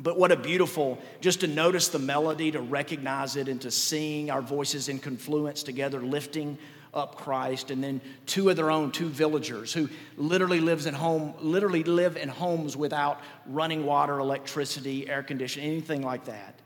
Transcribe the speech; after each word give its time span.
But 0.00 0.18
what 0.18 0.30
a 0.30 0.36
beautiful, 0.36 0.98
just 1.20 1.40
to 1.40 1.46
notice 1.48 1.88
the 1.88 1.98
melody, 1.98 2.52
to 2.52 2.60
recognize 2.60 3.36
it, 3.36 3.48
and 3.48 3.60
to 3.62 3.70
sing 3.70 4.30
our 4.30 4.40
voices 4.40 4.88
in 4.88 5.00
confluence 5.00 5.62
together, 5.64 6.00
lifting 6.00 6.56
up 6.94 7.16
Christ. 7.16 7.70
And 7.70 7.82
then 7.82 8.00
two 8.24 8.48
of 8.48 8.56
their 8.56 8.70
own, 8.70 8.92
two 8.92 9.08
villagers 9.08 9.72
who 9.72 9.88
literally 10.16 10.60
lives 10.60 10.86
in 10.86 10.94
home, 10.94 11.34
literally 11.40 11.82
live 11.82 12.16
in 12.16 12.28
homes 12.28 12.76
without 12.76 13.20
running 13.46 13.84
water, 13.84 14.18
electricity, 14.18 15.08
air 15.08 15.22
conditioning, 15.22 15.68
anything 15.68 16.02
like 16.02 16.26
that. 16.26 16.60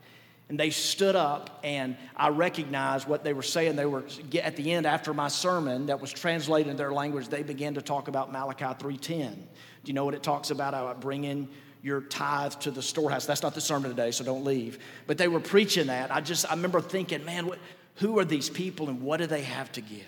And 0.49 0.59
they 0.59 0.69
stood 0.69 1.15
up, 1.15 1.59
and 1.63 1.97
I 2.15 2.29
recognized 2.29 3.07
what 3.07 3.23
they 3.23 3.33
were 3.33 3.41
saying. 3.41 3.75
They 3.75 3.85
were 3.85 4.03
at 4.43 4.55
the 4.55 4.73
end 4.73 4.85
after 4.85 5.13
my 5.13 5.29
sermon 5.29 5.87
that 5.87 5.99
was 5.99 6.11
translated 6.11 6.69
in 6.69 6.77
their 6.77 6.93
language. 6.93 7.29
They 7.29 7.43
began 7.43 7.73
to 7.75 7.81
talk 7.81 8.07
about 8.07 8.31
Malachi 8.31 8.65
3:10. 8.77 9.33
Do 9.33 9.89
you 9.89 9.93
know 9.93 10.05
what 10.05 10.13
it 10.13 10.21
talks 10.21 10.51
about? 10.51 10.73
About 10.73 11.01
bringing 11.01 11.49
your 11.83 12.01
tithe 12.01 12.53
to 12.53 12.71
the 12.71 12.81
storehouse. 12.81 13.25
That's 13.25 13.43
not 13.43 13.53
the 13.53 13.61
sermon 13.61 13.91
today, 13.91 14.11
so 14.11 14.23
don't 14.23 14.45
leave. 14.45 14.79
But 15.05 15.17
they 15.17 15.27
were 15.27 15.41
preaching 15.41 15.87
that. 15.87 16.11
I 16.11 16.21
just, 16.21 16.49
I 16.49 16.55
remember 16.55 16.81
thinking, 16.81 17.23
man, 17.25 17.45
what, 17.45 17.59
who 17.95 18.17
are 18.17 18.25
these 18.25 18.49
people 18.49 18.89
and 18.89 19.01
what 19.01 19.17
do 19.17 19.27
they 19.27 19.41
have 19.41 19.71
to 19.73 19.81
give? 19.81 20.01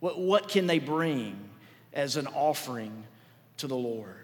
What, 0.00 0.18
what 0.18 0.48
can 0.48 0.66
they 0.66 0.80
bring 0.80 1.38
as 1.92 2.16
an 2.16 2.26
offering 2.26 3.04
to 3.58 3.68
the 3.68 3.76
Lord? 3.76 4.16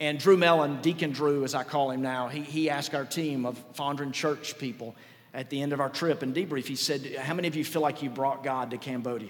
And 0.00 0.18
Drew 0.18 0.38
Mellon, 0.38 0.80
Deacon 0.80 1.12
Drew, 1.12 1.44
as 1.44 1.54
I 1.54 1.62
call 1.62 1.90
him 1.90 2.00
now, 2.00 2.28
he, 2.28 2.40
he 2.40 2.70
asked 2.70 2.94
our 2.94 3.04
team 3.04 3.44
of 3.44 3.62
Fondren 3.74 4.12
Church 4.14 4.56
people 4.56 4.96
at 5.34 5.50
the 5.50 5.60
end 5.60 5.72
of 5.72 5.80
our 5.80 5.90
trip 5.90 6.22
and 6.22 6.34
debrief, 6.34 6.66
he 6.66 6.76
said, 6.76 7.14
How 7.16 7.34
many 7.34 7.46
of 7.46 7.54
you 7.54 7.64
feel 7.64 7.82
like 7.82 8.02
you 8.02 8.10
brought 8.10 8.42
God 8.42 8.70
to 8.70 8.78
Cambodia? 8.78 9.28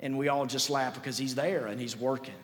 And 0.00 0.16
we 0.16 0.28
all 0.28 0.46
just 0.46 0.70
laughed 0.70 0.96
because 0.96 1.18
he's 1.18 1.34
there 1.34 1.66
and 1.66 1.80
he's 1.80 1.96
working. 1.96 2.34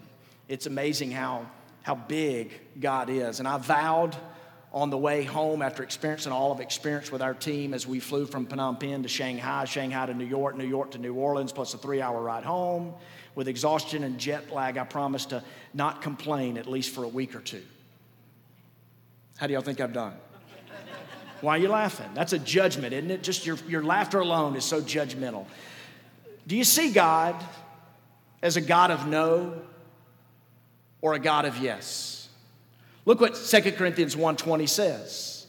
It's 0.48 0.66
amazing 0.66 1.10
how 1.10 1.46
how 1.84 1.94
big 1.94 2.50
God 2.80 3.10
is. 3.10 3.38
And 3.38 3.46
I 3.46 3.58
vowed 3.58 4.16
on 4.72 4.90
the 4.90 4.98
way 4.98 5.22
home 5.22 5.62
after 5.62 5.84
experiencing 5.84 6.32
all 6.32 6.50
of 6.50 6.58
experience 6.58 7.12
with 7.12 7.22
our 7.22 7.34
team 7.34 7.72
as 7.74 7.86
we 7.86 8.00
flew 8.00 8.26
from 8.26 8.46
Phnom 8.46 8.80
Penh 8.80 9.02
to 9.04 9.08
Shanghai, 9.08 9.66
Shanghai 9.66 10.06
to 10.06 10.14
New 10.14 10.24
York, 10.24 10.56
New 10.56 10.66
York 10.66 10.92
to 10.92 10.98
New 10.98 11.14
Orleans, 11.14 11.52
plus 11.52 11.74
a 11.74 11.78
three 11.78 12.00
hour 12.00 12.20
ride 12.20 12.42
home. 12.42 12.94
With 13.34 13.48
exhaustion 13.48 14.02
and 14.02 14.18
jet 14.18 14.50
lag, 14.50 14.78
I 14.78 14.84
promised 14.84 15.30
to 15.30 15.44
not 15.74 16.02
complain 16.02 16.56
at 16.56 16.66
least 16.66 16.94
for 16.94 17.04
a 17.04 17.08
week 17.08 17.36
or 17.36 17.40
two. 17.40 17.62
How 19.36 19.46
do 19.46 19.52
y'all 19.52 19.62
think 19.62 19.80
I've 19.80 19.92
done? 19.92 20.14
Why 21.42 21.56
are 21.56 21.60
you 21.60 21.68
laughing? 21.68 22.08
That's 22.14 22.32
a 22.32 22.38
judgment, 22.38 22.94
isn't 22.94 23.10
it? 23.10 23.22
Just 23.22 23.44
your, 23.44 23.58
your 23.68 23.84
laughter 23.84 24.20
alone 24.20 24.56
is 24.56 24.64
so 24.64 24.80
judgmental. 24.80 25.44
Do 26.46 26.56
you 26.56 26.64
see 26.64 26.90
God 26.90 27.36
as 28.42 28.56
a 28.56 28.60
God 28.62 28.90
of 28.90 29.06
no 29.06 29.60
or 31.04 31.12
a 31.12 31.18
God 31.18 31.44
of 31.44 31.58
yes. 31.58 32.30
Look 33.04 33.20
what 33.20 33.34
2 33.34 33.72
Corinthians 33.72 34.16
1:20 34.16 34.66
says. 34.66 35.46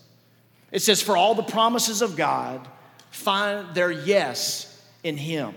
It 0.69 0.81
says 0.81 1.01
for 1.01 1.15
all 1.15 1.33
the 1.33 1.43
promises 1.43 2.01
of 2.01 2.17
God 2.17 2.67
find 3.09 3.73
their 3.73 3.89
yes 3.89 4.83
in 5.01 5.15
him. 5.15 5.55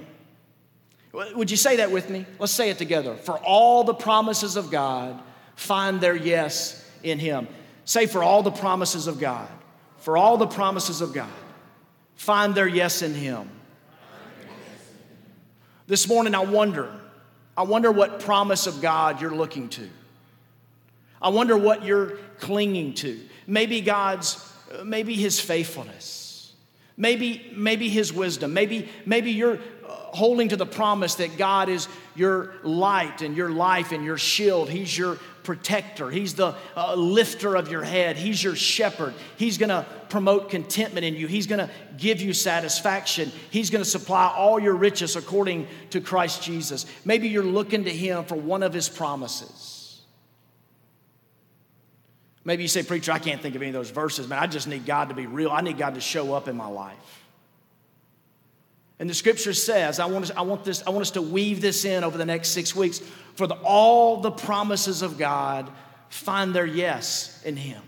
Would 1.12 1.50
you 1.50 1.56
say 1.56 1.78
that 1.78 1.90
with 1.90 2.10
me? 2.10 2.26
Let's 2.38 2.52
say 2.52 2.70
it 2.70 2.78
together. 2.78 3.16
For 3.16 3.38
all 3.38 3.82
the 3.82 3.92
promises 3.92 4.54
of 4.54 4.70
God 4.70 5.20
find 5.56 6.00
their 6.00 6.14
yes 6.14 6.88
in 7.02 7.18
him. 7.18 7.48
Say 7.84 8.06
for 8.06 8.22
all 8.22 8.44
the 8.44 8.52
promises 8.52 9.08
of 9.08 9.18
God. 9.18 9.48
For 9.96 10.16
all 10.16 10.36
the 10.36 10.46
promises 10.46 11.00
of 11.00 11.12
God 11.12 11.28
find 12.14 12.54
their 12.54 12.68
yes 12.68 13.02
in 13.02 13.14
him. 13.14 13.50
This 15.88 16.06
morning 16.06 16.36
I 16.36 16.44
wonder 16.44 16.97
I 17.58 17.62
wonder 17.62 17.90
what 17.90 18.20
promise 18.20 18.68
of 18.68 18.80
God 18.80 19.20
you're 19.20 19.34
looking 19.34 19.68
to. 19.70 19.90
I 21.20 21.30
wonder 21.30 21.56
what 21.56 21.84
you're 21.84 22.10
clinging 22.38 22.94
to. 22.94 23.20
Maybe 23.48 23.80
God's, 23.80 24.40
maybe 24.84 25.16
His 25.16 25.40
faithfulness. 25.40 26.52
Maybe, 26.96 27.50
maybe 27.56 27.88
His 27.88 28.12
wisdom. 28.12 28.54
Maybe, 28.54 28.88
maybe 29.04 29.32
you're 29.32 29.56
uh, 29.56 29.88
holding 29.88 30.50
to 30.50 30.56
the 30.56 30.66
promise 30.66 31.16
that 31.16 31.36
God 31.36 31.68
is 31.68 31.88
your 32.14 32.54
light 32.62 33.22
and 33.22 33.36
your 33.36 33.50
life 33.50 33.90
and 33.90 34.04
your 34.04 34.18
shield. 34.18 34.70
He's 34.70 34.96
your 34.96 35.18
protector. 35.48 36.10
He's 36.10 36.34
the 36.34 36.54
uh, 36.76 36.94
lifter 36.94 37.56
of 37.56 37.70
your 37.70 37.82
head. 37.82 38.18
He's 38.18 38.44
your 38.44 38.54
shepherd. 38.54 39.14
He's 39.38 39.56
going 39.56 39.70
to 39.70 39.86
promote 40.10 40.50
contentment 40.50 41.06
in 41.06 41.14
you. 41.14 41.26
He's 41.26 41.46
going 41.46 41.66
to 41.66 41.70
give 41.96 42.20
you 42.20 42.34
satisfaction. 42.34 43.32
He's 43.48 43.70
going 43.70 43.82
to 43.82 43.88
supply 43.88 44.26
all 44.26 44.60
your 44.60 44.74
riches 44.74 45.16
according 45.16 45.66
to 45.88 46.02
Christ 46.02 46.42
Jesus. 46.42 46.84
Maybe 47.06 47.30
you're 47.30 47.42
looking 47.42 47.84
to 47.84 47.90
Him 47.90 48.24
for 48.24 48.34
one 48.34 48.62
of 48.62 48.74
His 48.74 48.90
promises. 48.90 50.02
Maybe 52.44 52.62
you 52.62 52.68
say, 52.68 52.82
Preacher, 52.82 53.12
I 53.12 53.18
can't 53.18 53.40
think 53.40 53.54
of 53.54 53.62
any 53.62 53.70
of 53.70 53.74
those 53.74 53.88
verses, 53.88 54.28
man. 54.28 54.40
I 54.40 54.48
just 54.48 54.68
need 54.68 54.84
God 54.84 55.08
to 55.08 55.14
be 55.14 55.24
real. 55.24 55.50
I 55.50 55.62
need 55.62 55.78
God 55.78 55.94
to 55.94 56.02
show 56.02 56.34
up 56.34 56.46
in 56.48 56.58
my 56.58 56.68
life. 56.68 57.24
And 58.98 59.08
the 59.08 59.14
scripture 59.14 59.54
says, 59.54 60.00
I 60.00 60.06
want, 60.06 60.24
us, 60.24 60.30
I, 60.36 60.42
want 60.42 60.64
this, 60.64 60.82
I 60.86 60.90
want 60.90 61.02
us 61.02 61.12
to 61.12 61.22
weave 61.22 61.60
this 61.60 61.84
in 61.84 62.02
over 62.02 62.18
the 62.18 62.24
next 62.24 62.48
six 62.48 62.74
weeks. 62.74 63.00
For 63.34 63.46
the, 63.46 63.54
all 63.56 64.20
the 64.20 64.32
promises 64.32 65.02
of 65.02 65.18
God 65.18 65.70
find 66.08 66.54
their 66.54 66.66
yes 66.66 67.40
in 67.44 67.56
Him. 67.56 67.82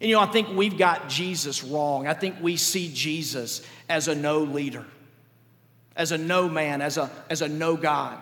And 0.00 0.10
you 0.10 0.16
know, 0.16 0.22
I 0.22 0.26
think 0.26 0.48
we've 0.48 0.76
got 0.76 1.08
Jesus 1.08 1.62
wrong. 1.62 2.08
I 2.08 2.14
think 2.14 2.36
we 2.40 2.56
see 2.56 2.90
Jesus 2.92 3.62
as 3.88 4.08
a 4.08 4.14
no 4.14 4.40
leader, 4.40 4.84
as 5.94 6.10
a 6.10 6.18
no 6.18 6.48
man, 6.48 6.82
as 6.82 6.98
a, 6.98 7.10
as 7.30 7.42
a 7.42 7.48
no 7.48 7.76
God. 7.76 8.18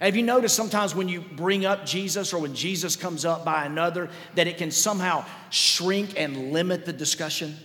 Have 0.00 0.16
you 0.16 0.22
noticed 0.22 0.54
sometimes 0.54 0.94
when 0.94 1.08
you 1.08 1.20
bring 1.20 1.64
up 1.64 1.86
Jesus 1.86 2.32
or 2.32 2.40
when 2.40 2.54
Jesus 2.54 2.96
comes 2.96 3.24
up 3.24 3.44
by 3.44 3.64
another, 3.64 4.10
that 4.34 4.46
it 4.46 4.58
can 4.58 4.70
somehow 4.70 5.24
shrink 5.50 6.18
and 6.18 6.52
limit 6.52 6.86
the 6.86 6.92
discussion? 6.92 7.56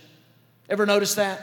Ever 0.72 0.86
notice 0.86 1.16
that? 1.16 1.38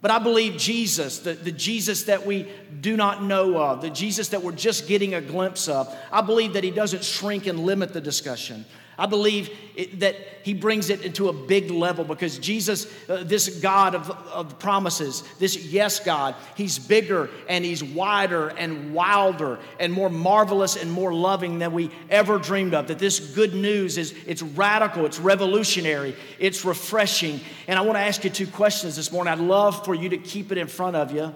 But 0.00 0.10
I 0.10 0.18
believe 0.18 0.56
Jesus, 0.56 1.18
the, 1.18 1.34
the 1.34 1.52
Jesus 1.52 2.04
that 2.04 2.24
we 2.24 2.48
do 2.80 2.96
not 2.96 3.22
know 3.22 3.58
of, 3.58 3.82
the 3.82 3.90
Jesus 3.90 4.28
that 4.28 4.42
we're 4.42 4.52
just 4.52 4.88
getting 4.88 5.12
a 5.12 5.20
glimpse 5.20 5.68
of, 5.68 5.94
I 6.10 6.22
believe 6.22 6.54
that 6.54 6.64
he 6.64 6.70
doesn't 6.70 7.04
shrink 7.04 7.46
and 7.46 7.60
limit 7.60 7.92
the 7.92 8.00
discussion. 8.00 8.64
I 8.96 9.06
believe 9.06 9.50
it, 9.74 10.00
that 10.00 10.16
he 10.44 10.54
brings 10.54 10.88
it 10.88 11.02
into 11.02 11.28
a 11.28 11.32
big 11.32 11.70
level 11.70 12.04
because 12.04 12.38
Jesus, 12.38 12.86
uh, 13.08 13.24
this 13.24 13.60
God 13.60 13.94
of, 13.94 14.10
of 14.10 14.58
promises, 14.58 15.22
this 15.38 15.56
yes 15.56 15.98
God, 15.98 16.36
he's 16.54 16.78
bigger 16.78 17.28
and 17.48 17.64
he's 17.64 17.82
wider 17.82 18.48
and 18.48 18.94
wilder 18.94 19.58
and 19.80 19.92
more 19.92 20.10
marvelous 20.10 20.76
and 20.76 20.92
more 20.92 21.12
loving 21.12 21.58
than 21.58 21.72
we 21.72 21.90
ever 22.08 22.38
dreamed 22.38 22.74
of. 22.74 22.86
That 22.86 23.00
this 23.00 23.18
good 23.34 23.54
news 23.54 23.98
is 23.98 24.14
it's 24.26 24.42
radical, 24.42 25.06
it's 25.06 25.18
revolutionary, 25.18 26.14
it's 26.38 26.64
refreshing. 26.64 27.40
And 27.66 27.78
I 27.78 27.82
want 27.82 27.96
to 27.96 28.02
ask 28.02 28.22
you 28.22 28.30
two 28.30 28.46
questions 28.46 28.94
this 28.94 29.10
morning. 29.10 29.32
I'd 29.32 29.40
love 29.40 29.84
for 29.84 29.94
you 29.94 30.10
to 30.10 30.18
keep 30.18 30.52
it 30.52 30.58
in 30.58 30.68
front 30.68 30.94
of 30.94 31.10
you 31.10 31.34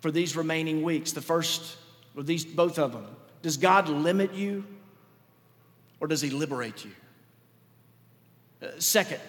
for 0.00 0.10
these 0.10 0.36
remaining 0.36 0.82
weeks. 0.82 1.12
The 1.12 1.22
first, 1.22 1.76
or 2.16 2.24
these 2.24 2.44
both 2.44 2.78
of 2.80 2.92
them. 2.92 3.06
Does 3.42 3.56
God 3.56 3.88
limit 3.88 4.34
you? 4.34 4.64
Or 6.04 6.06
does 6.06 6.20
he 6.20 6.28
liberate 6.28 6.84
you? 6.84 6.90
Uh, 8.62 8.72
second, 8.78 9.22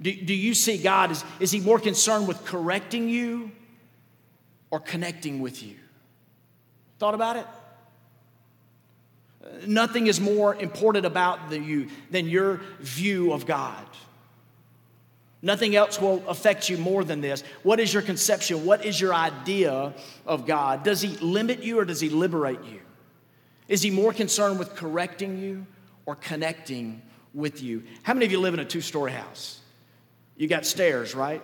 do, 0.00 0.10
do 0.10 0.32
you 0.32 0.54
see 0.54 0.78
God, 0.78 1.10
is, 1.10 1.22
is 1.38 1.50
he 1.50 1.60
more 1.60 1.78
concerned 1.78 2.26
with 2.26 2.42
correcting 2.46 3.10
you 3.10 3.52
or 4.70 4.80
connecting 4.80 5.40
with 5.40 5.62
you? 5.62 5.74
Thought 6.98 7.12
about 7.12 7.36
it? 7.36 7.46
Uh, 9.44 9.48
nothing 9.66 10.06
is 10.06 10.18
more 10.18 10.54
important 10.54 11.04
about 11.04 11.50
the, 11.50 11.58
you 11.58 11.90
than 12.10 12.26
your 12.26 12.62
view 12.80 13.34
of 13.34 13.44
God. 13.44 13.86
Nothing 15.42 15.76
else 15.76 16.00
will 16.00 16.26
affect 16.26 16.70
you 16.70 16.78
more 16.78 17.04
than 17.04 17.20
this. 17.20 17.44
What 17.62 17.80
is 17.80 17.92
your 17.92 18.02
conception? 18.02 18.64
What 18.64 18.82
is 18.82 18.98
your 18.98 19.12
idea 19.12 19.92
of 20.24 20.46
God? 20.46 20.84
Does 20.84 21.02
He 21.02 21.18
limit 21.18 21.62
you 21.62 21.80
or 21.80 21.84
does 21.84 22.00
He 22.00 22.08
liberate 22.08 22.64
you? 22.64 22.80
Is 23.68 23.82
He 23.82 23.90
more 23.90 24.14
concerned 24.14 24.58
with 24.58 24.74
correcting 24.74 25.36
you 25.36 25.66
or 26.06 26.16
connecting 26.16 27.02
with 27.32 27.62
you. 27.62 27.82
How 28.02 28.14
many 28.14 28.26
of 28.26 28.32
you 28.32 28.40
live 28.40 28.54
in 28.54 28.60
a 28.60 28.64
two 28.64 28.80
story 28.80 29.12
house? 29.12 29.60
You 30.36 30.48
got 30.48 30.66
stairs, 30.66 31.14
right? 31.14 31.42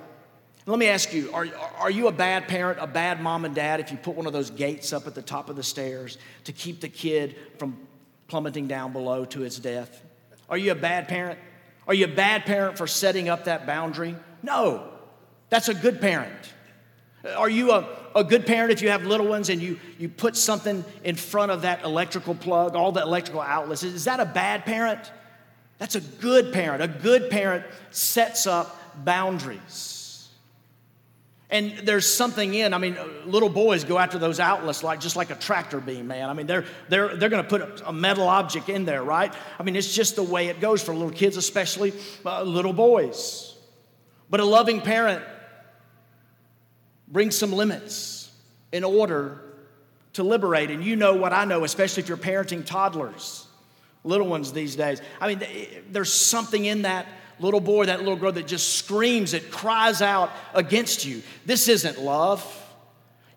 Let 0.67 0.79
me 0.79 0.87
ask 0.87 1.13
you 1.13 1.33
are, 1.33 1.47
are 1.79 1.91
you 1.91 2.07
a 2.07 2.13
bad 2.13 2.47
parent, 2.47 2.79
a 2.81 2.87
bad 2.87 3.21
mom 3.21 3.45
and 3.45 3.55
dad 3.55 3.81
if 3.81 3.91
you 3.91 3.97
put 3.97 4.15
one 4.15 4.27
of 4.27 4.33
those 4.33 4.51
gates 4.51 4.93
up 4.93 5.07
at 5.07 5.15
the 5.15 5.23
top 5.23 5.49
of 5.49 5.57
the 5.57 5.63
stairs 5.63 6.19
to 6.45 6.53
keep 6.53 6.81
the 6.81 6.89
kid 6.89 7.37
from 7.59 7.77
plummeting 8.29 8.69
down 8.69 8.93
below 8.93 9.25
to 9.25 9.41
his 9.41 9.59
death? 9.59 10.03
Are 10.49 10.59
you 10.59 10.73
a 10.73 10.77
bad 10.77 11.09
parent? 11.09 11.39
Are 11.89 11.95
you 11.95 12.05
a 12.05 12.15
bad 12.15 12.45
parent 12.45 12.79
for 12.79 12.87
setting 12.87 13.29
up 13.29 13.45
that 13.45 13.67
boundary? 13.67 14.15
No, 14.43 14.89
that's 15.49 15.69
a 15.69 15.75
good 15.75 16.01
parent. 16.01 16.53
Are 17.37 17.51
you 17.51 17.73
a, 17.73 17.89
a 18.15 18.25
good 18.25 18.47
parent 18.47 18.73
if 18.73 18.83
you 18.83 18.91
have 18.91 19.05
little 19.05 19.27
ones 19.27 19.49
and 19.49 19.61
you, 19.61 19.79
you 19.99 20.09
put 20.09 20.37
something 20.37 20.85
in 21.05 21.17
front 21.17 21.53
of 21.53 21.63
that 21.63 21.85
electrical 21.85 22.35
plug, 22.35 22.75
all 22.75 22.93
the 22.93 23.03
electrical 23.03 23.41
outlets? 23.41 23.83
Is 23.83 24.05
that 24.05 24.21
a 24.21 24.27
bad 24.27 24.65
parent? 24.65 25.11
That's 25.79 25.95
a 25.95 26.01
good 26.01 26.53
parent. 26.53 26.83
A 26.83 26.89
good 26.89 27.31
parent 27.31 27.65
sets 27.91 28.47
up 28.47 28.77
boundaries. 29.05 30.29
And 31.53 31.73
there's 31.83 32.07
something 32.07 32.55
in, 32.55 32.73
I 32.75 32.79
mean, 32.79 32.97
little 33.27 33.49
boys 33.49 33.83
go 33.83 33.99
after 33.99 34.19
those 34.19 34.39
outlets 34.39 34.85
like 34.85 35.01
just 35.01 35.17
like 35.17 35.31
a 35.31 35.35
tractor 35.35 35.81
beam, 35.81 36.07
man. 36.07 36.31
I 36.31 36.33
mean, 36.33 36.47
they're, 36.47 36.65
they're, 36.89 37.17
they're 37.17 37.29
going 37.29 37.43
to 37.43 37.49
put 37.49 37.83
a 37.85 37.93
metal 37.93 38.29
object 38.29 38.69
in 38.69 38.85
there, 38.85 39.03
right? 39.03 39.35
I 39.59 39.63
mean, 39.65 39.75
it's 39.75 39.93
just 39.93 40.15
the 40.15 40.23
way 40.23 40.47
it 40.47 40.61
goes 40.61 40.81
for 40.81 40.95
little 40.95 41.11
kids, 41.11 41.37
especially 41.37 41.93
uh, 42.25 42.43
little 42.43 42.73
boys. 42.73 43.57
But 44.29 44.39
a 44.39 44.45
loving 44.45 44.81
parent 44.81 45.25
brings 47.11 47.37
some 47.37 47.53
limits 47.53 48.31
in 48.73 48.85
order 48.85 49.41
to 50.15 50.23
liberate. 50.23 50.71
And 50.71 50.85
you 50.85 50.97
know 50.97 51.15
what 51.15 51.33
I 51.33 51.45
know, 51.45 51.65
especially 51.65 52.03
if 52.03 52.09
you're 52.09 52.19
parenting 52.19 52.65
toddlers, 52.65 53.47
little 54.05 54.29
ones 54.29 54.53
these 54.53 54.77
days. 54.77 55.01
I 55.21 55.29
mean, 55.29 55.43
there's 55.91 56.13
something 56.13 56.65
in 56.65 56.83
that 56.83 57.07
little 57.39 57.61
boy, 57.61 57.87
that 57.87 58.01
little 58.01 58.17
girl 58.17 58.33
that 58.33 58.47
just 58.47 58.77
screams, 58.77 59.35
it 59.35 59.51
cries 59.51 60.03
out 60.03 60.31
against 60.55 61.05
you. 61.05 61.23
This 61.47 61.69
isn't 61.69 61.99
love. 61.99 62.57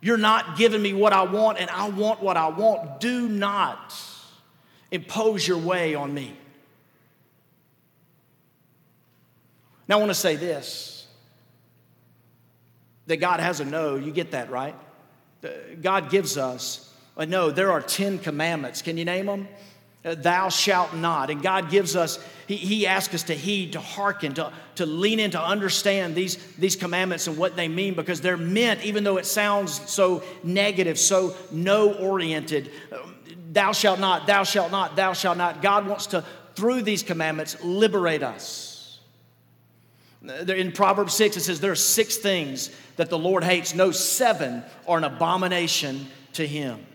You're 0.01 0.17
not 0.17 0.57
giving 0.57 0.81
me 0.81 0.93
what 0.93 1.13
I 1.13 1.23
want, 1.23 1.59
and 1.59 1.69
I 1.69 1.87
want 1.89 2.21
what 2.21 2.35
I 2.35 2.49
want. 2.49 2.99
Do 2.99 3.29
not 3.29 3.95
impose 4.91 5.47
your 5.47 5.57
way 5.57 5.95
on 5.95 6.13
me. 6.13 6.37
Now, 9.87 9.95
I 9.95 9.99
want 9.99 10.09
to 10.09 10.15
say 10.15 10.35
this 10.35 10.92
that 13.07 13.17
God 13.17 13.39
has 13.39 13.59
a 13.59 13.65
no. 13.65 13.95
You 13.95 14.11
get 14.11 14.31
that, 14.31 14.49
right? 14.49 14.75
God 15.81 16.09
gives 16.09 16.37
us 16.37 16.93
a 17.17 17.25
no. 17.25 17.51
There 17.51 17.71
are 17.71 17.81
10 17.81 18.19
commandments. 18.19 18.81
Can 18.81 18.97
you 18.97 19.05
name 19.05 19.25
them? 19.25 19.47
Uh, 20.05 20.15
thou 20.15 20.49
shalt 20.49 20.93
not. 20.93 21.29
And 21.29 21.41
God 21.41 21.69
gives 21.69 21.95
us, 21.95 22.19
He, 22.47 22.57
he 22.57 22.87
asks 22.87 23.13
us 23.13 23.23
to 23.23 23.33
heed, 23.33 23.73
to 23.73 23.79
hearken, 23.79 24.33
to, 24.33 24.51
to 24.75 24.85
lean 24.85 25.19
in, 25.19 25.31
to 25.31 25.41
understand 25.41 26.13
these, 26.13 26.35
these 26.57 26.75
commandments 26.75 27.27
and 27.27 27.37
what 27.37 27.55
they 27.55 27.69
mean 27.69 27.93
because 27.93 28.19
they're 28.19 28.35
meant, 28.35 28.83
even 28.83 29.03
though 29.03 29.17
it 29.17 29.25
sounds 29.25 29.89
so 29.89 30.23
negative, 30.43 30.99
so 30.99 31.35
no 31.51 31.93
oriented. 31.93 32.71
Um, 32.91 33.15
thou 33.53 33.71
shalt 33.71 33.99
not, 33.99 34.27
thou 34.27 34.43
shalt 34.43 34.71
not, 34.71 34.97
thou 34.97 35.13
shalt 35.13 35.37
not. 35.37 35.61
God 35.61 35.87
wants 35.87 36.07
to, 36.07 36.25
through 36.55 36.81
these 36.81 37.03
commandments, 37.03 37.61
liberate 37.63 38.23
us. 38.23 38.72
In 40.23 40.71
Proverbs 40.71 41.13
6, 41.15 41.37
it 41.37 41.41
says 41.41 41.59
there 41.59 41.71
are 41.71 41.75
six 41.75 42.17
things 42.17 42.69
that 42.95 43.09
the 43.09 43.17
Lord 43.17 43.43
hates. 43.43 43.75
No, 43.75 43.91
seven 43.91 44.63
are 44.87 44.97
an 44.97 45.03
abomination 45.03 46.07
to 46.33 46.47
Him. 46.47 46.85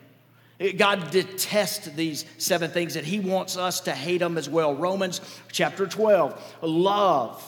God 0.76 1.10
detests 1.10 1.86
these 1.88 2.24
seven 2.38 2.70
things 2.70 2.96
and 2.96 3.06
He 3.06 3.20
wants 3.20 3.56
us 3.56 3.80
to 3.80 3.92
hate 3.92 4.18
them 4.18 4.38
as 4.38 4.48
well. 4.48 4.74
Romans 4.74 5.20
chapter 5.52 5.86
12 5.86 6.56
love 6.62 7.42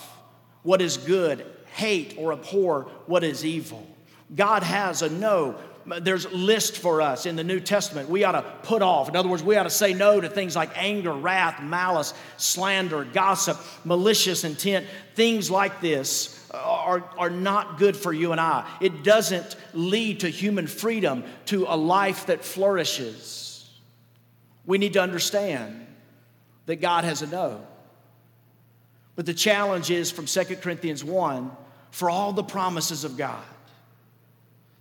what 0.63 0.81
is 0.81 0.97
good, 0.97 1.45
hate 1.75 2.15
or 2.19 2.33
abhor 2.33 2.91
what 3.07 3.25
is 3.25 3.45
evil. 3.45 3.87
God 4.35 4.63
has 4.63 5.03
a 5.03 5.09
no. 5.09 5.57
There's 5.87 6.31
list 6.31 6.77
for 6.79 7.01
us 7.01 7.27
in 7.27 7.37
the 7.37 7.45
New 7.45 7.61
Testament. 7.61 8.09
We 8.09 8.25
ought 8.25 8.33
to 8.33 8.43
put 8.63 8.83
off. 8.83 9.09
In 9.09 9.17
other 9.17 9.29
words, 9.29 9.43
we 9.43 9.57
ought 9.57 9.65
to 9.65 9.71
say 9.71 9.95
no 9.95 10.21
to 10.21 10.29
things 10.29 10.55
like 10.55 10.71
anger, 10.77 11.13
wrath, 11.13 11.63
malice, 11.63 12.15
slander, 12.37 13.05
gossip, 13.05 13.59
malicious 13.85 14.45
intent, 14.45 14.87
things 15.15 15.51
like 15.51 15.81
this 15.81 16.49
are, 16.53 17.05
are 17.17 17.31
not 17.31 17.79
good 17.79 17.97
for 17.97 18.13
you 18.13 18.33
and 18.33 18.41
I. 18.41 18.69
It 18.81 19.05
doesn't 19.05 19.57
lead 19.73 20.21
to 20.21 20.29
human 20.29 20.67
freedom, 20.67 21.25
to 21.47 21.67
a 21.69 21.77
life 21.77 22.27
that 22.27 22.45
flourishes. 22.45 23.71
We 24.67 24.79
need 24.79 24.95
to 24.95 25.03
understand 25.03 25.87
that 26.67 26.77
God 26.77 27.05
has 27.05 27.23
a 27.23 27.27
no. 27.27 27.67
But 29.17 29.27
the 29.27 29.35
challenge 29.35 29.91
is 29.91 30.11
from 30.11 30.27
2 30.27 30.57
Corinthians 30.57 31.05
1 31.05 31.51
for 31.91 32.09
all 32.09 32.33
the 32.33 32.45
promises 32.45 33.05
of 33.05 33.17
God, 33.17 33.43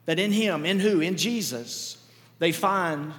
that 0.10 0.18
in 0.18 0.32
Him, 0.32 0.66
in 0.66 0.80
who? 0.80 1.02
In 1.02 1.18
Jesus, 1.18 1.96
they 2.40 2.52
find 2.52 3.14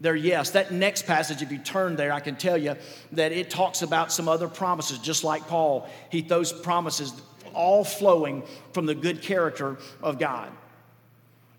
their 0.00 0.14
yes. 0.14 0.50
That 0.50 0.70
next 0.70 1.04
passage, 1.04 1.42
if 1.42 1.50
you 1.50 1.58
turn 1.58 1.96
there, 1.96 2.12
I 2.12 2.20
can 2.20 2.36
tell 2.36 2.56
you 2.56 2.76
that 3.10 3.32
it 3.32 3.50
talks 3.50 3.82
about 3.82 4.12
some 4.12 4.28
other 4.28 4.46
promises, 4.46 5.00
just 5.00 5.24
like 5.24 5.48
Paul. 5.48 5.90
He 6.10 6.20
those 6.20 6.52
promises 6.52 7.12
all 7.54 7.82
flowing 7.82 8.44
from 8.72 8.86
the 8.86 8.94
good 8.94 9.20
character 9.20 9.78
of 10.00 10.20
God. 10.20 10.52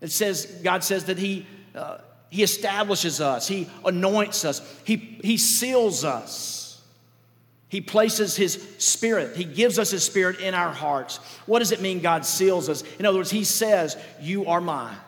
It 0.00 0.12
says, 0.12 0.46
God 0.64 0.82
says 0.82 1.04
that 1.04 1.18
He, 1.18 1.44
uh, 1.74 1.98
he 2.30 2.42
establishes 2.42 3.20
us, 3.20 3.46
He 3.46 3.68
anoints 3.84 4.46
us, 4.46 4.62
he, 4.84 4.96
he 5.22 5.36
seals 5.36 6.06
us. 6.06 6.59
He 7.70 7.80
places 7.80 8.36
His 8.36 8.62
Spirit. 8.76 9.34
He 9.34 9.44
gives 9.44 9.78
us 9.78 9.90
His 9.92 10.04
Spirit 10.04 10.40
in 10.40 10.52
our 10.52 10.72
hearts. 10.72 11.16
What 11.46 11.60
does 11.60 11.72
it 11.72 11.80
mean 11.80 12.00
God 12.00 12.26
seals 12.26 12.68
us? 12.68 12.84
In 12.98 13.06
other 13.06 13.18
words, 13.18 13.30
He 13.30 13.44
says, 13.44 13.96
You 14.20 14.46
are 14.46 14.60
mine. 14.60 14.98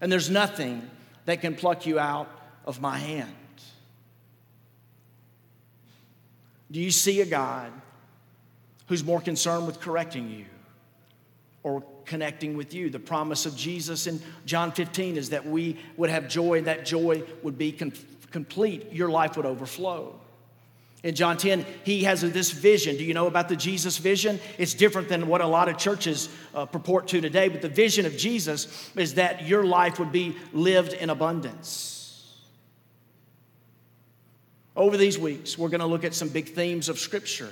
And 0.00 0.10
there's 0.10 0.28
nothing 0.28 0.90
that 1.26 1.40
can 1.40 1.54
pluck 1.54 1.86
you 1.86 2.00
out 2.00 2.28
of 2.64 2.80
my 2.80 2.98
hand. 2.98 3.30
Do 6.70 6.80
you 6.80 6.90
see 6.90 7.20
a 7.20 7.26
God 7.26 7.72
who's 8.86 9.04
more 9.04 9.20
concerned 9.20 9.66
with 9.66 9.80
correcting 9.80 10.28
you 10.28 10.46
or 11.62 11.82
connecting 12.04 12.56
with 12.56 12.74
you. 12.74 12.90
The 12.90 12.98
promise 12.98 13.46
of 13.46 13.56
Jesus 13.56 14.06
in 14.06 14.20
John 14.46 14.72
15 14.72 15.16
is 15.16 15.30
that 15.30 15.46
we 15.46 15.78
would 15.96 16.10
have 16.10 16.28
joy, 16.28 16.58
and 16.58 16.66
that 16.66 16.84
joy 16.84 17.22
would 17.42 17.58
be 17.58 17.72
com- 17.72 17.92
complete. 18.30 18.92
Your 18.92 19.08
life 19.08 19.36
would 19.36 19.46
overflow. 19.46 20.20
In 21.04 21.14
John 21.14 21.36
10, 21.36 21.66
he 21.84 22.04
has 22.04 22.22
this 22.22 22.50
vision. 22.50 22.96
Do 22.96 23.04
you 23.04 23.12
know 23.12 23.26
about 23.26 23.50
the 23.50 23.56
Jesus 23.56 23.98
vision? 23.98 24.40
It's 24.56 24.72
different 24.72 25.10
than 25.10 25.26
what 25.26 25.42
a 25.42 25.46
lot 25.46 25.68
of 25.68 25.76
churches 25.76 26.30
uh, 26.54 26.64
purport 26.64 27.08
to 27.08 27.20
today, 27.20 27.50
but 27.50 27.60
the 27.60 27.68
vision 27.68 28.06
of 28.06 28.16
Jesus 28.16 28.90
is 28.96 29.14
that 29.14 29.46
your 29.46 29.64
life 29.64 29.98
would 29.98 30.12
be 30.12 30.34
lived 30.54 30.94
in 30.94 31.10
abundance. 31.10 32.40
Over 34.74 34.96
these 34.96 35.18
weeks, 35.18 35.58
we're 35.58 35.68
going 35.68 35.82
to 35.82 35.86
look 35.86 36.04
at 36.04 36.14
some 36.14 36.30
big 36.30 36.48
themes 36.48 36.88
of 36.88 36.98
Scripture. 36.98 37.50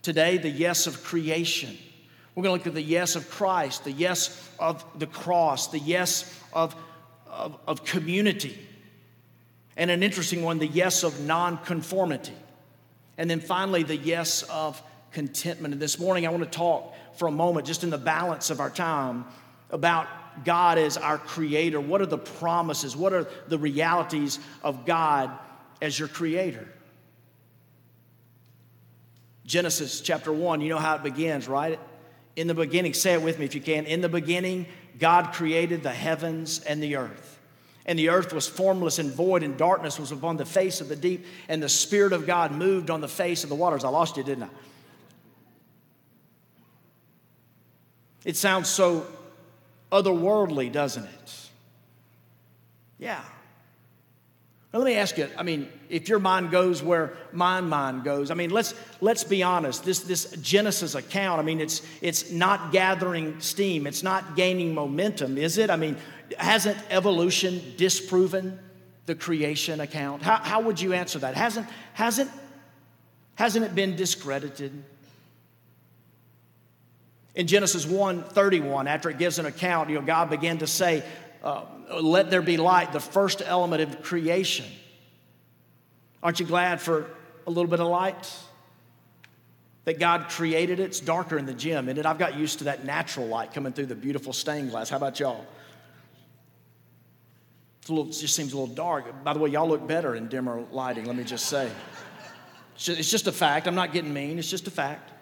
Today, 0.00 0.38
the 0.38 0.48
yes 0.48 0.86
of 0.86 1.04
creation. 1.04 1.76
We're 2.34 2.44
going 2.44 2.58
to 2.58 2.64
look 2.64 2.66
at 2.66 2.74
the 2.74 2.82
yes 2.82 3.14
of 3.14 3.30
Christ, 3.30 3.84
the 3.84 3.92
yes 3.92 4.50
of 4.58 4.82
the 4.98 5.06
cross, 5.06 5.68
the 5.68 5.78
yes 5.80 6.34
of, 6.54 6.74
of, 7.26 7.58
of 7.66 7.84
community, 7.84 8.58
and 9.76 9.90
an 9.90 10.02
interesting 10.02 10.42
one, 10.42 10.58
the 10.58 10.66
yes 10.66 11.02
of 11.02 11.20
nonconformity. 11.20 12.32
And 13.18 13.30
then 13.30 13.40
finally, 13.40 13.82
the 13.82 13.96
yes 13.96 14.42
of 14.44 14.82
contentment. 15.12 15.72
And 15.72 15.80
this 15.80 15.98
morning, 15.98 16.26
I 16.26 16.30
want 16.30 16.44
to 16.44 16.58
talk 16.58 16.94
for 17.16 17.28
a 17.28 17.32
moment, 17.32 17.66
just 17.66 17.84
in 17.84 17.90
the 17.90 17.98
balance 17.98 18.50
of 18.50 18.60
our 18.60 18.70
time, 18.70 19.24
about 19.70 20.06
God 20.44 20.76
as 20.76 20.96
our 20.98 21.16
creator. 21.16 21.80
What 21.80 22.02
are 22.02 22.06
the 22.06 22.18
promises? 22.18 22.94
What 22.94 23.12
are 23.12 23.26
the 23.48 23.58
realities 23.58 24.38
of 24.62 24.84
God 24.84 25.30
as 25.80 25.98
your 25.98 26.08
creator? 26.08 26.68
Genesis 29.46 30.00
chapter 30.00 30.32
1, 30.32 30.60
you 30.60 30.68
know 30.68 30.78
how 30.78 30.96
it 30.96 31.02
begins, 31.02 31.48
right? 31.48 31.78
In 32.34 32.48
the 32.48 32.54
beginning, 32.54 32.92
say 32.92 33.14
it 33.14 33.22
with 33.22 33.38
me 33.38 33.44
if 33.44 33.54
you 33.54 33.60
can. 33.60 33.86
In 33.86 34.00
the 34.00 34.08
beginning, 34.08 34.66
God 34.98 35.32
created 35.32 35.82
the 35.82 35.92
heavens 35.92 36.60
and 36.60 36.82
the 36.82 36.96
earth. 36.96 37.25
And 37.86 37.98
the 37.98 38.08
earth 38.10 38.32
was 38.32 38.48
formless 38.48 38.98
and 38.98 39.12
void, 39.12 39.42
and 39.44 39.56
darkness 39.56 39.98
was 39.98 40.10
upon 40.12 40.36
the 40.36 40.44
face 40.44 40.80
of 40.80 40.88
the 40.88 40.96
deep, 40.96 41.24
and 41.48 41.62
the 41.62 41.68
Spirit 41.68 42.12
of 42.12 42.26
God 42.26 42.50
moved 42.52 42.90
on 42.90 43.00
the 43.00 43.08
face 43.08 43.44
of 43.44 43.48
the 43.48 43.54
waters. 43.54 43.84
I 43.84 43.88
lost 43.88 44.16
you, 44.16 44.24
didn't 44.24 44.44
I? 44.44 44.48
It 48.24 48.36
sounds 48.36 48.68
so 48.68 49.06
otherworldly, 49.92 50.72
doesn't 50.72 51.04
it? 51.04 51.48
Yeah. 52.98 53.22
Now, 54.76 54.82
let 54.82 54.88
me 54.92 54.98
ask 54.98 55.16
you, 55.16 55.26
I 55.38 55.42
mean, 55.42 55.70
if 55.88 56.06
your 56.06 56.18
mind 56.18 56.50
goes 56.50 56.82
where 56.82 57.16
my 57.32 57.62
mind 57.62 58.04
goes, 58.04 58.30
I 58.30 58.34
mean, 58.34 58.50
let's, 58.50 58.74
let's 59.00 59.24
be 59.24 59.42
honest. 59.42 59.86
This, 59.86 60.00
this 60.00 60.32
Genesis 60.42 60.94
account, 60.94 61.40
I 61.40 61.44
mean, 61.44 61.62
it's, 61.62 61.80
it's 62.02 62.30
not 62.30 62.72
gathering 62.72 63.40
steam, 63.40 63.86
it's 63.86 64.02
not 64.02 64.36
gaining 64.36 64.74
momentum, 64.74 65.38
is 65.38 65.56
it? 65.56 65.70
I 65.70 65.76
mean, 65.76 65.96
hasn't 66.36 66.76
evolution 66.90 67.62
disproven 67.78 68.58
the 69.06 69.14
creation 69.14 69.80
account? 69.80 70.20
How, 70.20 70.36
how 70.36 70.60
would 70.60 70.78
you 70.78 70.92
answer 70.92 71.20
that? 71.20 71.36
Hasn't, 71.36 71.66
hasn't, 71.94 72.30
hasn't 73.36 73.64
it 73.64 73.74
been 73.74 73.96
discredited? 73.96 74.84
In 77.34 77.46
Genesis 77.46 77.86
1 77.86 78.24
31, 78.24 78.88
after 78.88 79.08
it 79.08 79.16
gives 79.16 79.38
an 79.38 79.46
account, 79.46 79.88
you 79.88 79.94
know, 79.94 80.04
God 80.04 80.28
began 80.28 80.58
to 80.58 80.66
say, 80.66 81.02
uh, 81.42 81.64
let 82.00 82.30
there 82.30 82.42
be 82.42 82.56
light, 82.56 82.92
the 82.92 83.00
first 83.00 83.42
element 83.44 83.82
of 83.82 84.02
creation. 84.02 84.66
Aren't 86.22 86.40
you 86.40 86.46
glad 86.46 86.80
for 86.80 87.06
a 87.46 87.50
little 87.50 87.70
bit 87.70 87.80
of 87.80 87.86
light? 87.88 88.32
That 89.84 90.00
God 90.00 90.28
created 90.28 90.80
it. 90.80 90.84
It's 90.84 91.00
darker 91.00 91.38
in 91.38 91.46
the 91.46 91.54
gym, 91.54 91.88
and 91.88 92.04
I've 92.04 92.18
got 92.18 92.36
used 92.36 92.58
to 92.58 92.64
that 92.64 92.84
natural 92.84 93.26
light 93.26 93.52
coming 93.52 93.72
through 93.72 93.86
the 93.86 93.94
beautiful 93.94 94.32
stained 94.32 94.70
glass. 94.70 94.90
How 94.90 94.96
about 94.96 95.20
y'all? 95.20 95.46
Little, 97.88 98.08
it 98.08 98.12
just 98.12 98.34
seems 98.34 98.52
a 98.52 98.58
little 98.58 98.74
dark. 98.74 99.22
By 99.22 99.32
the 99.32 99.38
way, 99.38 99.50
y'all 99.50 99.68
look 99.68 99.86
better 99.86 100.16
in 100.16 100.26
dimmer 100.26 100.64
lighting, 100.72 101.04
let 101.04 101.14
me 101.14 101.22
just 101.22 101.46
say. 101.46 101.70
It's 102.74 103.10
just 103.10 103.28
a 103.28 103.32
fact. 103.32 103.68
I'm 103.68 103.76
not 103.76 103.92
getting 103.92 104.12
mean, 104.12 104.40
it's 104.40 104.50
just 104.50 104.66
a 104.66 104.72
fact. 104.72 105.12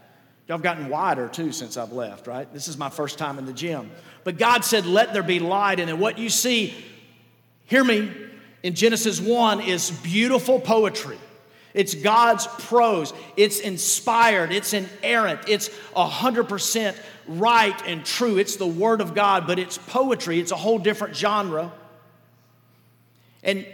Y'all 0.47 0.59
have 0.59 0.63
gotten 0.63 0.89
wider 0.89 1.29
too 1.29 1.53
since 1.53 1.77
I've 1.77 1.93
left, 1.93 2.27
right? 2.27 2.53
This 2.53 2.69
is 2.69 2.77
my 2.77 2.91
first 2.91 3.19
time 3.19 3.39
in 3.39 3.47
the 3.47 3.53
gym. 3.53 3.91
But 4.25 4.37
God 4.37 4.65
said, 4.65 4.85
Let 4.85 5.13
there 5.13 5.23
be 5.23 5.39
light. 5.39 5.81
And 5.81 5.89
then 5.89 5.99
what 5.99 6.19
you 6.19 6.29
see, 6.29 6.75
hear 7.67 7.83
me, 7.83 8.11
in 8.63 8.75
Genesis 8.75 9.21
1 9.21 9.61
is 9.61 9.91
beautiful 9.91 10.61
poetry. 10.61 11.19
It's 11.75 11.95
God's 11.95 12.47
prose. 12.47 13.13
It's 13.37 13.59
inspired. 13.59 14.53
It's 14.53 14.73
inerrant. 14.73 15.41
It's 15.49 15.69
100% 15.97 16.97
right 17.27 17.83
and 17.87 18.05
true. 18.05 18.39
It's 18.39 18.57
the 18.57 18.67
Word 18.67 19.01
of 19.01 19.15
God, 19.15 19.47
but 19.47 19.59
it's 19.59 19.77
poetry. 19.77 20.39
It's 20.39 20.53
a 20.53 20.57
whole 20.57 20.79
different 20.79 21.17
genre. 21.17 21.73
And 23.43 23.67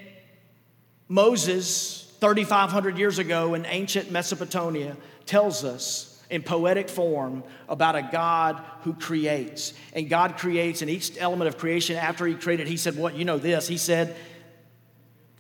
Moses, 1.08 2.10
3,500 2.20 2.96
years 2.96 3.18
ago 3.18 3.54
in 3.54 3.66
ancient 3.66 4.10
Mesopotamia, 4.10 4.96
tells 5.26 5.62
us 5.62 6.09
in 6.30 6.42
poetic 6.42 6.88
form 6.88 7.42
about 7.68 7.96
a 7.96 8.08
God 8.10 8.62
who 8.82 8.94
creates. 8.94 9.74
And 9.92 10.08
God 10.08 10.38
creates, 10.38 10.80
and 10.80 10.90
each 10.90 11.12
element 11.18 11.48
of 11.48 11.58
creation, 11.58 11.96
after 11.96 12.26
He 12.26 12.34
created, 12.34 12.68
He 12.68 12.76
said, 12.76 12.96
What? 12.96 13.14
You 13.14 13.24
know 13.24 13.38
this. 13.38 13.68
He 13.68 13.76
said, 13.76 14.16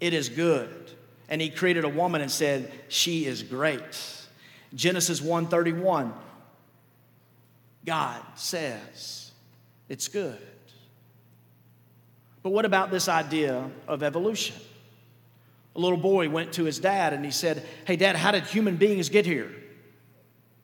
It 0.00 0.12
is 0.12 0.28
good. 0.28 0.90
And 1.28 1.40
He 1.40 1.48
created 1.48 1.84
a 1.84 1.88
woman 1.88 2.20
and 2.20 2.30
said, 2.30 2.72
She 2.88 3.24
is 3.24 3.42
great. 3.42 4.16
Genesis 4.74 5.20
1:31. 5.20 6.12
God 7.84 8.22
says, 8.34 9.30
It's 9.88 10.08
good. 10.08 10.38
But 12.42 12.50
what 12.50 12.64
about 12.64 12.90
this 12.90 13.08
idea 13.08 13.70
of 13.86 14.02
evolution? 14.02 14.56
A 15.76 15.78
little 15.78 15.98
boy 15.98 16.28
went 16.28 16.54
to 16.54 16.64
his 16.64 16.78
dad 16.78 17.12
and 17.12 17.24
he 17.24 17.30
said, 17.30 17.64
Hey, 17.86 17.96
dad, 17.96 18.16
how 18.16 18.32
did 18.32 18.44
human 18.44 18.76
beings 18.76 19.08
get 19.08 19.24
here? 19.24 19.52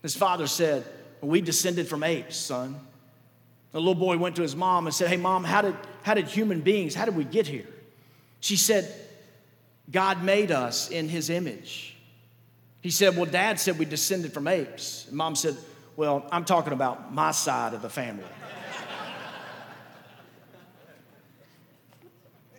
His 0.07 0.15
father 0.15 0.47
said, 0.47 0.85
We 1.21 1.41
descended 1.41 1.89
from 1.89 2.05
apes, 2.05 2.37
son. 2.37 2.79
The 3.73 3.81
little 3.81 3.97
boy 3.97 4.17
went 4.17 4.37
to 4.37 4.43
his 4.43 4.55
mom 4.55 4.87
and 4.87 4.95
said, 4.95 5.09
Hey, 5.09 5.17
mom, 5.17 5.43
how 5.43 5.63
did, 5.63 5.75
how 6.05 6.15
did 6.15 6.29
human 6.29 6.61
beings, 6.61 6.95
how 6.95 7.07
did 7.07 7.17
we 7.17 7.25
get 7.25 7.49
here? 7.49 7.67
She 8.39 8.55
said, 8.55 8.89
God 9.91 10.23
made 10.23 10.53
us 10.53 10.91
in 10.91 11.09
his 11.09 11.29
image. 11.29 11.97
He 12.83 12.91
said, 12.91 13.17
Well, 13.17 13.27
dad 13.27 13.59
said 13.59 13.81
we 13.81 13.85
descended 13.85 14.33
from 14.33 14.47
apes. 14.47 15.07
And 15.09 15.17
mom 15.17 15.35
said, 15.35 15.57
Well, 15.97 16.25
I'm 16.31 16.45
talking 16.45 16.73
about 16.73 17.13
my 17.13 17.33
side 17.33 17.75
of 17.75 17.83
the 17.83 17.91
family. 17.91 18.23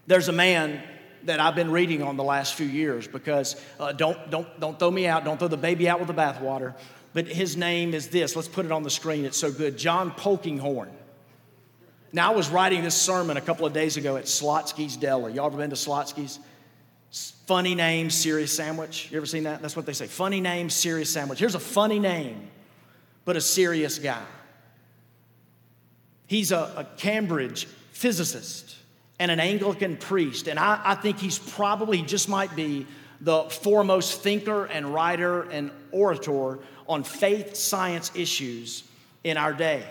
There's 0.05 0.27
a 0.27 0.33
man 0.33 0.83
that 1.23 1.39
I've 1.39 1.55
been 1.55 1.71
reading 1.71 2.03
on 2.03 2.17
the 2.17 2.25
last 2.25 2.55
few 2.55 2.67
years 2.67 3.07
because 3.07 3.55
uh, 3.79 3.93
don't, 3.93 4.29
don't, 4.29 4.59
don't 4.59 4.77
throw 4.77 4.91
me 4.91 5.07
out, 5.07 5.23
don't 5.23 5.39
throw 5.39 5.47
the 5.47 5.55
baby 5.55 5.87
out 5.87 5.99
with 5.99 6.09
the 6.09 6.13
bathwater 6.13 6.75
but 7.17 7.27
his 7.27 7.57
name 7.57 7.95
is 7.95 8.09
this. 8.09 8.35
Let's 8.35 8.47
put 8.47 8.63
it 8.63 8.71
on 8.71 8.83
the 8.83 8.91
screen. 8.91 9.25
It's 9.25 9.39
so 9.39 9.51
good. 9.51 9.75
John 9.75 10.11
Polkinghorne. 10.11 10.91
Now, 12.13 12.31
I 12.31 12.35
was 12.35 12.47
writing 12.51 12.83
this 12.83 12.93
sermon 12.93 13.37
a 13.37 13.41
couple 13.41 13.65
of 13.65 13.73
days 13.73 13.97
ago 13.97 14.17
at 14.17 14.25
Schlotzsky's 14.25 14.95
Deli. 14.97 15.33
Y'all 15.33 15.47
ever 15.47 15.57
been 15.57 15.71
to 15.71 15.75
Schlotzsky's? 15.75 16.37
Funny 17.47 17.73
name, 17.73 18.11
serious 18.11 18.55
sandwich. 18.55 19.09
You 19.09 19.17
ever 19.17 19.25
seen 19.25 19.45
that? 19.45 19.63
That's 19.63 19.75
what 19.75 19.87
they 19.87 19.93
say. 19.93 20.05
Funny 20.05 20.41
name, 20.41 20.69
serious 20.69 21.09
sandwich. 21.09 21.39
Here's 21.39 21.55
a 21.55 21.59
funny 21.59 21.97
name, 21.97 22.51
but 23.25 23.35
a 23.35 23.41
serious 23.41 23.97
guy. 23.97 24.21
He's 26.27 26.51
a, 26.51 26.71
a 26.77 26.87
Cambridge 26.97 27.65
physicist 27.93 28.75
and 29.17 29.31
an 29.31 29.39
Anglican 29.39 29.97
priest. 29.97 30.47
And 30.47 30.59
I, 30.59 30.79
I 30.85 30.93
think 30.93 31.17
he's 31.17 31.39
probably, 31.39 32.03
just 32.03 32.29
might 32.29 32.55
be, 32.55 32.85
the 33.21 33.43
foremost 33.43 34.21
thinker 34.21 34.65
and 34.65 34.93
writer 34.93 35.43
and 35.43 35.71
orator 35.91 36.59
on 36.87 37.03
faith 37.03 37.55
science 37.55 38.11
issues 38.15 38.83
in 39.23 39.37
our 39.37 39.53
day. 39.53 39.83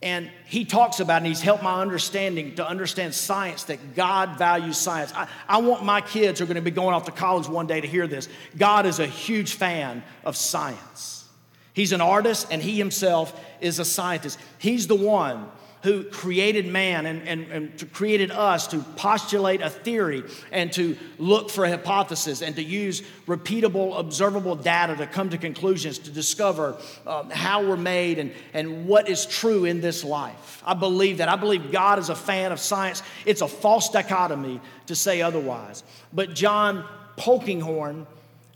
And 0.00 0.30
he 0.46 0.64
talks 0.64 1.00
about, 1.00 1.18
and 1.18 1.26
he's 1.26 1.40
helped 1.40 1.62
my 1.62 1.80
understanding 1.80 2.54
to 2.56 2.66
understand 2.66 3.14
science, 3.14 3.64
that 3.64 3.96
God 3.96 4.38
values 4.38 4.78
science. 4.78 5.12
I, 5.12 5.26
I 5.48 5.58
want 5.58 5.84
my 5.84 6.00
kids 6.00 6.38
who 6.38 6.44
are 6.44 6.46
going 6.46 6.54
to 6.54 6.62
be 6.62 6.70
going 6.70 6.94
off 6.94 7.06
to 7.06 7.12
college 7.12 7.48
one 7.48 7.66
day 7.66 7.80
to 7.80 7.86
hear 7.86 8.06
this. 8.06 8.28
God 8.56 8.86
is 8.86 9.00
a 9.00 9.06
huge 9.06 9.54
fan 9.54 10.04
of 10.24 10.36
science. 10.36 11.24
He's 11.72 11.92
an 11.92 12.00
artist, 12.00 12.46
and 12.50 12.62
he 12.62 12.78
himself 12.78 13.38
is 13.60 13.80
a 13.80 13.84
scientist. 13.84 14.38
He's 14.58 14.86
the 14.86 14.94
one 14.94 15.48
who 15.82 16.02
created 16.04 16.66
man 16.66 17.06
and, 17.06 17.26
and, 17.28 17.50
and 17.50 17.92
created 17.92 18.30
us 18.30 18.66
to 18.68 18.78
postulate 18.96 19.60
a 19.60 19.70
theory 19.70 20.24
and 20.50 20.72
to 20.72 20.96
look 21.18 21.50
for 21.50 21.64
a 21.64 21.70
hypothesis 21.70 22.42
and 22.42 22.56
to 22.56 22.62
use 22.62 23.02
repeatable, 23.26 23.98
observable 23.98 24.56
data 24.56 24.96
to 24.96 25.06
come 25.06 25.30
to 25.30 25.38
conclusions 25.38 25.98
to 25.98 26.10
discover 26.10 26.76
um, 27.06 27.30
how 27.30 27.64
we're 27.64 27.76
made 27.76 28.18
and, 28.18 28.32
and 28.54 28.86
what 28.86 29.08
is 29.08 29.24
true 29.26 29.64
in 29.64 29.80
this 29.80 30.02
life. 30.02 30.62
I 30.66 30.74
believe 30.74 31.18
that. 31.18 31.28
I 31.28 31.36
believe 31.36 31.70
God 31.70 31.98
is 31.98 32.08
a 32.08 32.16
fan 32.16 32.50
of 32.50 32.58
science. 32.58 33.02
It's 33.24 33.40
a 33.40 33.48
false 33.48 33.90
dichotomy 33.90 34.60
to 34.86 34.96
say 34.96 35.22
otherwise. 35.22 35.84
But 36.12 36.34
John 36.34 36.84
Polkinghorne 37.16 38.06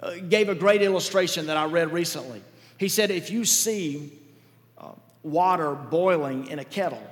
uh, 0.01 0.15
gave 0.29 0.49
a 0.49 0.55
great 0.55 0.83
illustration 0.83 1.47
that 1.47 1.57
I 1.57 1.67
read 1.67 1.93
recently. 1.93 2.43
He 2.79 2.89
said, 2.89 3.13
if 3.13 3.31
you 3.31 3.45
see 3.45 4.13
uh, 4.77 4.89
water 5.23 5.75
boiling 5.75 6.49
in 6.49 6.59
a 6.59 6.65
kettle, 6.65 7.03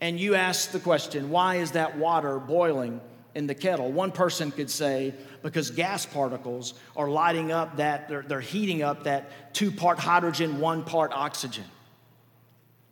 and 0.00 0.18
you 0.18 0.34
ask 0.34 0.70
the 0.70 0.80
question, 0.80 1.30
why 1.30 1.56
is 1.56 1.72
that 1.72 1.96
water 1.96 2.38
boiling 2.38 3.00
in 3.34 3.46
the 3.46 3.54
kettle? 3.54 3.90
One 3.90 4.12
person 4.12 4.50
could 4.50 4.70
say, 4.70 5.14
because 5.42 5.70
gas 5.70 6.06
particles 6.06 6.74
are 6.96 7.08
lighting 7.08 7.52
up 7.52 7.76
that, 7.76 8.08
they're, 8.08 8.22
they're 8.22 8.40
heating 8.40 8.82
up 8.82 9.04
that 9.04 9.54
two 9.54 9.70
part 9.70 9.98
hydrogen, 9.98 10.60
one 10.60 10.84
part 10.84 11.12
oxygen. 11.12 11.64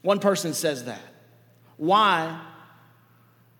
One 0.02 0.18
person 0.18 0.54
says 0.54 0.84
that. 0.84 1.00
Why? 1.76 2.40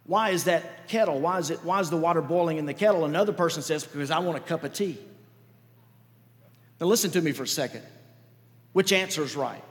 Why 0.04 0.30
is 0.30 0.44
that 0.44 0.88
kettle? 0.88 1.20
Why 1.20 1.38
is, 1.38 1.50
it, 1.50 1.60
why 1.64 1.80
is 1.80 1.90
the 1.90 1.96
water 1.96 2.20
boiling 2.20 2.58
in 2.58 2.66
the 2.66 2.74
kettle? 2.74 3.04
Another 3.04 3.32
person 3.32 3.62
says, 3.62 3.84
because 3.84 4.10
I 4.10 4.18
want 4.18 4.38
a 4.38 4.40
cup 4.40 4.64
of 4.64 4.72
tea. 4.72 4.98
Now, 6.80 6.86
listen 6.86 7.12
to 7.12 7.20
me 7.20 7.32
for 7.32 7.44
a 7.44 7.48
second. 7.48 7.82
Which 8.72 8.92
answer 8.92 9.22
is 9.22 9.36
right? 9.36 9.62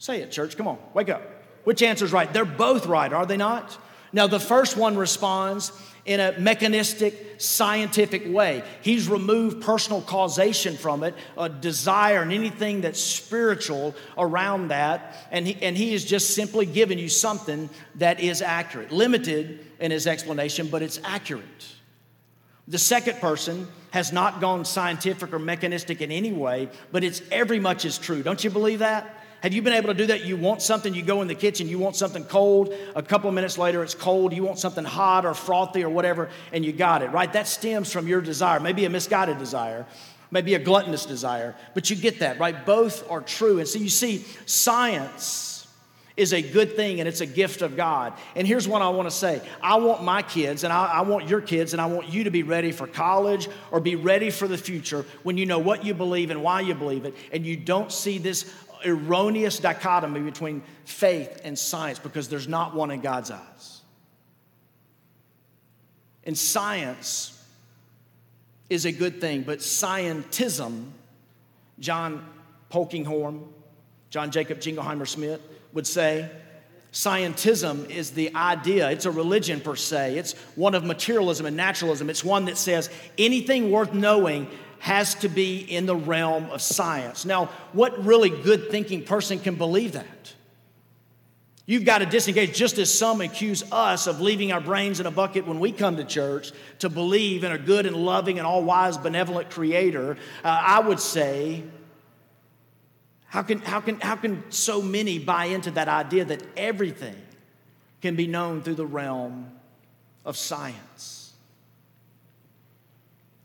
Say 0.00 0.22
it, 0.22 0.32
church. 0.32 0.56
Come 0.56 0.66
on, 0.66 0.78
wake 0.94 1.10
up. 1.10 1.22
Which 1.64 1.82
answer 1.82 2.06
is 2.06 2.12
right? 2.12 2.32
They're 2.32 2.46
both 2.46 2.86
right, 2.86 3.12
are 3.12 3.26
they 3.26 3.36
not? 3.36 3.78
Now, 4.14 4.26
the 4.26 4.40
first 4.40 4.76
one 4.76 4.96
responds 4.96 5.72
in 6.06 6.20
a 6.20 6.36
mechanistic, 6.38 7.36
scientific 7.36 8.22
way. 8.26 8.64
He's 8.80 9.08
removed 9.08 9.62
personal 9.62 10.00
causation 10.00 10.78
from 10.78 11.04
it, 11.04 11.14
a 11.36 11.50
desire, 11.50 12.22
and 12.22 12.32
anything 12.32 12.80
that's 12.80 12.98
spiritual 12.98 13.94
around 14.16 14.68
that. 14.68 15.28
And 15.30 15.46
he, 15.46 15.62
and 15.62 15.76
he 15.76 15.92
is 15.92 16.06
just 16.06 16.34
simply 16.34 16.64
giving 16.64 16.98
you 16.98 17.10
something 17.10 17.68
that 17.96 18.20
is 18.20 18.40
accurate, 18.40 18.90
limited 18.90 19.66
in 19.78 19.90
his 19.90 20.06
explanation, 20.06 20.68
but 20.68 20.80
it's 20.80 20.98
accurate. 21.04 21.44
The 22.66 22.78
second 22.78 23.20
person 23.20 23.68
has 23.90 24.14
not 24.14 24.40
gone 24.40 24.64
scientific 24.64 25.34
or 25.34 25.38
mechanistic 25.38 26.00
in 26.00 26.10
any 26.10 26.32
way, 26.32 26.70
but 26.90 27.04
it's 27.04 27.20
every 27.30 27.60
much 27.60 27.84
as 27.84 27.98
true. 27.98 28.22
Don't 28.22 28.42
you 28.42 28.48
believe 28.48 28.78
that? 28.78 29.19
Have 29.42 29.54
you 29.54 29.62
been 29.62 29.72
able 29.72 29.88
to 29.88 29.94
do 29.94 30.06
that? 30.06 30.24
You 30.24 30.36
want 30.36 30.60
something, 30.60 30.92
you 30.92 31.02
go 31.02 31.22
in 31.22 31.28
the 31.28 31.34
kitchen, 31.34 31.68
you 31.68 31.78
want 31.78 31.96
something 31.96 32.24
cold. 32.24 32.74
A 32.94 33.02
couple 33.02 33.28
of 33.28 33.34
minutes 33.34 33.56
later, 33.56 33.82
it's 33.82 33.94
cold. 33.94 34.34
You 34.34 34.42
want 34.42 34.58
something 34.58 34.84
hot 34.84 35.24
or 35.24 35.32
frothy 35.32 35.82
or 35.82 35.88
whatever, 35.88 36.28
and 36.52 36.64
you 36.64 36.72
got 36.72 37.02
it, 37.02 37.10
right? 37.10 37.32
That 37.32 37.48
stems 37.48 37.90
from 37.90 38.06
your 38.06 38.20
desire, 38.20 38.60
maybe 38.60 38.84
a 38.84 38.90
misguided 38.90 39.38
desire, 39.38 39.86
maybe 40.30 40.54
a 40.54 40.58
gluttonous 40.58 41.06
desire, 41.06 41.56
but 41.74 41.88
you 41.88 41.96
get 41.96 42.18
that, 42.18 42.38
right? 42.38 42.66
Both 42.66 43.10
are 43.10 43.22
true. 43.22 43.58
And 43.58 43.66
so 43.66 43.78
you 43.78 43.88
see, 43.88 44.24
science 44.44 45.50
is 46.16 46.34
a 46.34 46.42
good 46.42 46.76
thing 46.76 47.00
and 47.00 47.08
it's 47.08 47.22
a 47.22 47.26
gift 47.26 47.62
of 47.62 47.76
God. 47.76 48.12
And 48.36 48.46
here's 48.46 48.68
what 48.68 48.82
I 48.82 48.90
want 48.90 49.08
to 49.08 49.14
say 49.14 49.40
I 49.62 49.76
want 49.78 50.02
my 50.02 50.20
kids 50.20 50.64
and 50.64 50.72
I, 50.72 50.86
I, 50.86 51.00
want 51.00 51.28
your 51.28 51.40
kids 51.40 51.72
and 51.72 51.80
I 51.80 51.86
want 51.86 52.08
you 52.08 52.24
to 52.24 52.30
be 52.30 52.42
ready 52.42 52.72
for 52.72 52.86
college 52.86 53.48
or 53.70 53.80
be 53.80 53.96
ready 53.96 54.28
for 54.28 54.46
the 54.46 54.58
future 54.58 55.06
when 55.22 55.38
you 55.38 55.46
know 55.46 55.58
what 55.58 55.82
you 55.82 55.94
believe 55.94 56.30
and 56.30 56.42
why 56.42 56.60
you 56.60 56.74
believe 56.74 57.06
it 57.06 57.14
and 57.32 57.46
you 57.46 57.56
don't 57.56 57.90
see 57.90 58.18
this 58.18 58.52
erroneous 58.84 59.58
dichotomy 59.58 60.20
between 60.20 60.62
faith 60.84 61.40
and 61.44 61.58
science 61.58 61.98
because 61.98 62.28
there's 62.28 62.48
not 62.48 62.74
one 62.74 62.90
in 62.90 63.00
God's 63.00 63.30
eyes. 63.30 63.80
And 66.24 66.36
science 66.36 67.36
is 68.68 68.84
a 68.84 68.92
good 68.92 69.20
thing, 69.20 69.42
but 69.42 69.58
scientism, 69.58 70.90
John 71.78 72.24
Polkinghorne, 72.70 73.46
John 74.10 74.30
Jacob 74.30 74.58
Jingleheimer 74.58 75.08
Smith 75.08 75.40
would 75.72 75.86
say, 75.86 76.30
Scientism 76.92 77.88
is 77.88 78.10
the 78.10 78.34
idea, 78.34 78.90
it's 78.90 79.06
a 79.06 79.10
religion 79.12 79.60
per 79.60 79.76
se. 79.76 80.18
It's 80.18 80.32
one 80.56 80.74
of 80.74 80.82
materialism 80.82 81.46
and 81.46 81.56
naturalism. 81.56 82.10
It's 82.10 82.24
one 82.24 82.46
that 82.46 82.58
says 82.58 82.90
anything 83.16 83.70
worth 83.70 83.94
knowing 83.94 84.48
has 84.80 85.14
to 85.14 85.28
be 85.28 85.58
in 85.58 85.86
the 85.86 85.94
realm 85.94 86.50
of 86.50 86.62
science. 86.62 87.24
Now, 87.26 87.46
what 87.72 88.04
really 88.04 88.30
good 88.30 88.70
thinking 88.70 89.04
person 89.04 89.38
can 89.38 89.54
believe 89.54 89.92
that? 89.92 90.34
You've 91.66 91.84
got 91.84 91.98
to 91.98 92.06
disengage, 92.06 92.56
just 92.56 92.78
as 92.78 92.92
some 92.92 93.20
accuse 93.20 93.62
us 93.70 94.06
of 94.06 94.20
leaving 94.20 94.52
our 94.52 94.60
brains 94.60 94.98
in 94.98 95.06
a 95.06 95.10
bucket 95.10 95.46
when 95.46 95.60
we 95.60 95.70
come 95.70 95.98
to 95.98 96.04
church 96.04 96.50
to 96.80 96.88
believe 96.88 97.44
in 97.44 97.52
a 97.52 97.58
good 97.58 97.86
and 97.86 97.94
loving 97.94 98.38
and 98.38 98.46
all 98.46 98.64
wise, 98.64 98.96
benevolent 98.96 99.50
creator. 99.50 100.16
Uh, 100.42 100.48
I 100.48 100.80
would 100.80 100.98
say, 100.98 101.62
how 103.26 103.42
can, 103.42 103.60
how, 103.60 103.80
can, 103.80 104.00
how 104.00 104.16
can 104.16 104.42
so 104.50 104.80
many 104.80 105.18
buy 105.18 105.44
into 105.44 105.70
that 105.72 105.88
idea 105.88 106.24
that 106.24 106.42
everything 106.56 107.14
can 108.00 108.16
be 108.16 108.26
known 108.26 108.62
through 108.62 108.74
the 108.76 108.86
realm 108.86 109.52
of 110.24 110.38
science? 110.38 111.34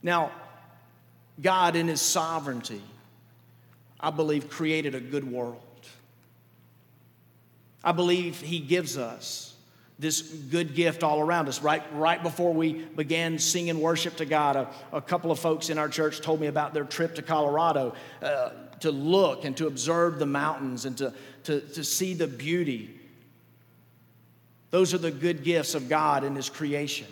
Now, 0.02 0.32
God, 1.42 1.76
in 1.76 1.88
His 1.88 2.02
sovereignty, 2.02 2.82
I 4.00 4.10
believe, 4.12 4.50
created 4.50 4.96
a 4.96 5.00
good 5.00 5.30
world. 5.30 5.62
I 7.84 7.92
believe 7.92 8.40
He 8.40 8.60
gives 8.60 8.98
us 8.98 9.56
this 9.98 10.22
good 10.22 10.76
gift 10.76 11.04
all 11.04 11.20
around 11.20 11.48
us. 11.48 11.62
Right, 11.62 11.84
right 11.94 12.22
before 12.22 12.54
we 12.54 12.74
began 12.74 13.40
singing 13.40 13.80
worship 13.80 14.18
to 14.18 14.26
God, 14.26 14.56
a, 14.56 14.70
a 14.92 15.02
couple 15.02 15.32
of 15.32 15.40
folks 15.40 15.70
in 15.70 15.78
our 15.78 15.88
church 15.88 16.22
told 16.22 16.42
me 16.42 16.48
about 16.48 16.74
their 16.74 16.84
trip 16.84 17.16
to 17.16 17.22
Colorado 17.22 17.94
uh, 18.22 18.50
to 18.82 18.92
look 18.92 19.46
and 19.46 19.56
to 19.58 19.68
observe 19.68 20.20
the 20.20 20.26
mountains 20.26 20.86
and 20.86 20.98
to, 20.98 21.14
to, 21.44 21.62
to 21.62 21.84
see 21.84 22.14
the 22.14 22.28
beauty. 22.28 23.00
Those 24.72 24.94
are 24.94 24.98
the 24.98 25.12
good 25.12 25.44
gifts 25.44 25.76
of 25.76 25.88
God 25.88 26.24
in 26.24 26.36
His 26.36 26.50
creation. 26.50 27.08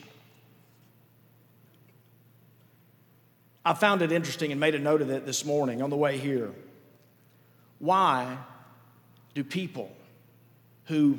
I 3.66 3.74
found 3.74 4.02
it 4.02 4.12
interesting 4.12 4.52
and 4.52 4.60
made 4.60 4.76
a 4.76 4.80
note 4.80 5.02
of 5.02 5.10
it 5.10 5.26
this 5.26 5.46
morning 5.46 5.82
on 5.82 5.90
the 5.90 5.96
way 5.96 6.18
here. 6.18 6.52
Why 7.80 8.38
do 9.36 9.44
people 9.44 9.92
who, 10.86 11.18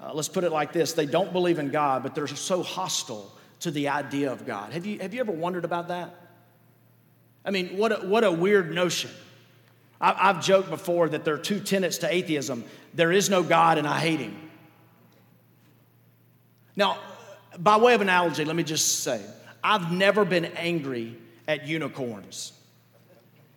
uh, 0.00 0.12
let's 0.14 0.28
put 0.28 0.44
it 0.44 0.50
like 0.50 0.72
this, 0.72 0.94
they 0.94 1.06
don't 1.06 1.32
believe 1.32 1.58
in 1.58 1.70
God, 1.70 2.02
but 2.02 2.14
they're 2.14 2.26
so 2.26 2.62
hostile 2.62 3.30
to 3.60 3.70
the 3.70 3.88
idea 3.88 4.32
of 4.32 4.46
God. 4.46 4.72
Have 4.72 4.86
you, 4.86 4.98
have 4.98 5.14
you 5.14 5.20
ever 5.20 5.32
wondered 5.32 5.64
about 5.64 5.88
that? 5.88 6.14
I 7.44 7.50
mean, 7.50 7.76
what 7.76 7.92
a, 7.92 8.06
what 8.06 8.24
a 8.24 8.32
weird 8.32 8.74
notion. 8.74 9.10
I, 10.00 10.30
I've 10.30 10.42
joked 10.42 10.70
before 10.70 11.10
that 11.10 11.24
there 11.24 11.34
are 11.34 11.38
two 11.38 11.60
tenets 11.60 11.98
to 11.98 12.12
atheism 12.12 12.64
there 12.94 13.10
is 13.10 13.28
no 13.28 13.42
God, 13.42 13.78
and 13.78 13.88
I 13.88 13.98
hate 13.98 14.20
him. 14.20 14.36
Now, 16.76 16.98
by 17.58 17.76
way 17.76 17.94
of 17.94 18.00
analogy, 18.00 18.44
let 18.44 18.54
me 18.54 18.62
just 18.62 19.00
say 19.00 19.20
I've 19.62 19.90
never 19.90 20.24
been 20.24 20.44
angry 20.44 21.16
at 21.46 21.66
unicorns. 21.66 22.52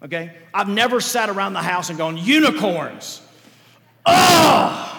Okay? 0.04 0.32
I've 0.54 0.70
never 0.70 1.02
sat 1.02 1.30
around 1.30 1.54
the 1.54 1.62
house 1.62 1.90
and 1.90 1.98
gone, 1.98 2.18
unicorns. 2.18 3.22
Ugh! 4.06 4.94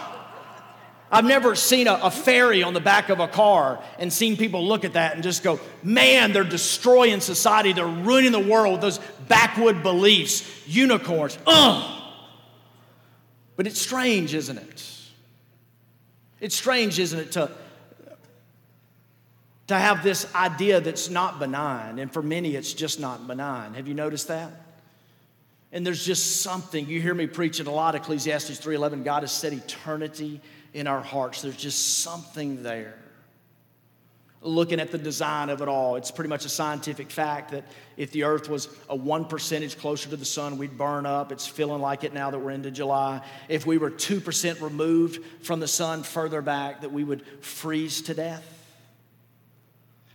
I've 1.11 1.25
never 1.25 1.55
seen 1.55 1.87
a, 1.87 1.95
a, 2.03 2.11
fairy 2.11 2.63
on 2.63 2.75
the 2.75 2.81
back 2.81 3.09
of 3.09 3.19
a 3.19 3.29
car 3.29 3.83
and 3.99 4.13
seen 4.13 4.37
people 4.37 4.67
look 4.67 4.85
at 4.85 4.93
that 4.93 5.15
and 5.15 5.23
just 5.23 5.43
go, 5.43 5.59
man, 5.83 6.33
they're 6.33 6.45
destroying 6.45 7.21
society. 7.21 7.73
They're 7.73 7.87
ruining 7.87 8.33
the 8.33 8.39
world. 8.39 8.83
Those 8.83 9.01
backwood 9.27 9.83
beliefs, 9.83 10.47
unicorns. 10.67 11.39
Ugh. 11.47 12.03
But 13.57 13.67
it's 13.67 13.81
strange, 13.81 14.35
isn't 14.35 14.59
it? 14.59 14.87
It's 16.41 16.55
strange, 16.55 16.99
isn't 16.99 17.19
it, 17.19 17.33
to, 17.33 17.51
to 19.69 19.79
have 19.79 20.03
this 20.03 20.35
idea 20.35 20.81
that's 20.81 21.09
not 21.09 21.39
benign. 21.39 21.99
And 21.99 22.13
for 22.13 22.23
many, 22.23 22.57
it's 22.57 22.73
just 22.73 22.99
not 22.99 23.27
benign. 23.27 23.75
Have 23.75 23.87
you 23.87 23.95
noticed 23.95 24.29
that? 24.29 24.51
And 25.73 25.87
there's 25.87 26.05
just 26.05 26.41
something. 26.41 26.89
You 26.89 27.01
hear 27.01 27.15
me 27.15 27.27
preaching 27.27 27.67
a 27.67 27.71
lot, 27.71 27.95
Ecclesiastes 27.95 28.59
3.11, 28.59 29.05
God 29.05 29.23
has 29.23 29.33
set 29.33 29.53
eternity 29.53 30.41
in 30.73 30.87
our 30.87 31.03
hearts. 31.03 31.43
There's 31.43 31.57
just 31.57 31.99
something 31.99 32.63
there. 32.63 32.99
Looking 34.41 34.81
at 34.81 34.93
the 34.93 34.99
design 34.99 35.51
of 35.51 35.61
it 35.61 35.69
all, 35.69 35.97
it's 35.97 36.13
pretty 36.13 36.29
much 36.29 36.45
a 36.45 36.49
scientific 36.49 37.11
fact 37.11 37.51
that 37.51 37.65
if 37.97 38.13
the 38.13 38.23
earth 38.23 38.49
was 38.49 38.69
a 38.89 38.95
one 38.95 39.25
percentage 39.25 39.77
closer 39.77 40.09
to 40.09 40.17
the 40.17 40.25
sun, 40.25 40.59
we'd 40.59 40.79
burn 40.79 41.07
up. 41.07 41.33
It's 41.33 41.47
feeling 41.47 41.83
like 41.83 42.05
it 42.05 42.15
now 42.15 42.31
that 42.31 42.39
we're 42.39 42.53
into 42.53 42.71
July. 42.71 43.21
If 43.49 43.67
we 43.67 43.79
were 43.79 43.91
2% 43.91 44.61
removed 44.63 45.23
from 45.43 45.61
the 45.61 45.69
sun 45.69 46.05
further 46.05 46.41
back, 46.41 46.83
that 46.83 46.93
we 46.93 47.03
would 47.05 47.27
freeze 47.43 48.01
to 48.03 48.15
death. 48.15 48.58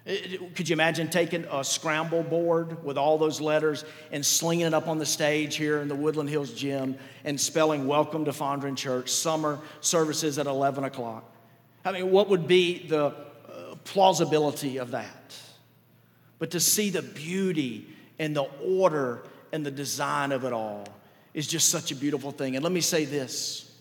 Could 0.06 0.68
you 0.68 0.74
imagine 0.74 1.10
taking 1.10 1.46
a 1.50 1.64
Scrabble 1.64 2.24
board 2.24 2.84
with 2.84 2.98
all 2.98 3.18
those 3.18 3.40
letters 3.40 3.86
and 4.12 4.26
slinging 4.26 4.66
it 4.66 4.74
up 4.74 4.90
on 4.90 4.98
the 4.98 5.06
stage 5.06 5.56
here 5.56 5.80
in 5.80 5.88
the 5.88 5.96
Woodland 5.96 6.30
Hills 6.30 6.52
Gym 6.52 6.98
and 7.24 7.40
spelling 7.40 7.88
Welcome 7.88 8.26
to 8.26 8.32
Fondren 8.32 8.76
Church, 8.76 9.10
summer 9.10 9.60
services 9.80 10.38
at 10.40 10.46
11 10.46 10.84
o'clock? 10.84 11.24
I 11.86 11.94
mean, 11.94 12.12
what 12.12 12.28
would 12.30 12.50
be 12.50 12.86
the 12.86 13.06
uh, 13.06 13.14
plausibility 13.86 14.78
of 14.78 14.92
that? 14.92 15.36
But 16.38 16.52
to 16.52 16.60
see 16.60 16.90
the 16.90 17.02
beauty 17.02 17.88
and 18.20 18.36
the 18.36 18.48
order 18.62 19.24
and 19.54 19.66
the 19.66 19.72
design 19.72 20.34
of 20.34 20.44
it 20.44 20.52
all 20.52 20.86
is 21.34 21.48
just 21.48 21.70
such 21.70 21.94
a 21.94 21.96
beautiful 21.96 22.32
thing. 22.32 22.58
And 22.58 22.64
let 22.64 22.74
me 22.74 22.82
say 22.82 23.06
this 23.06 23.73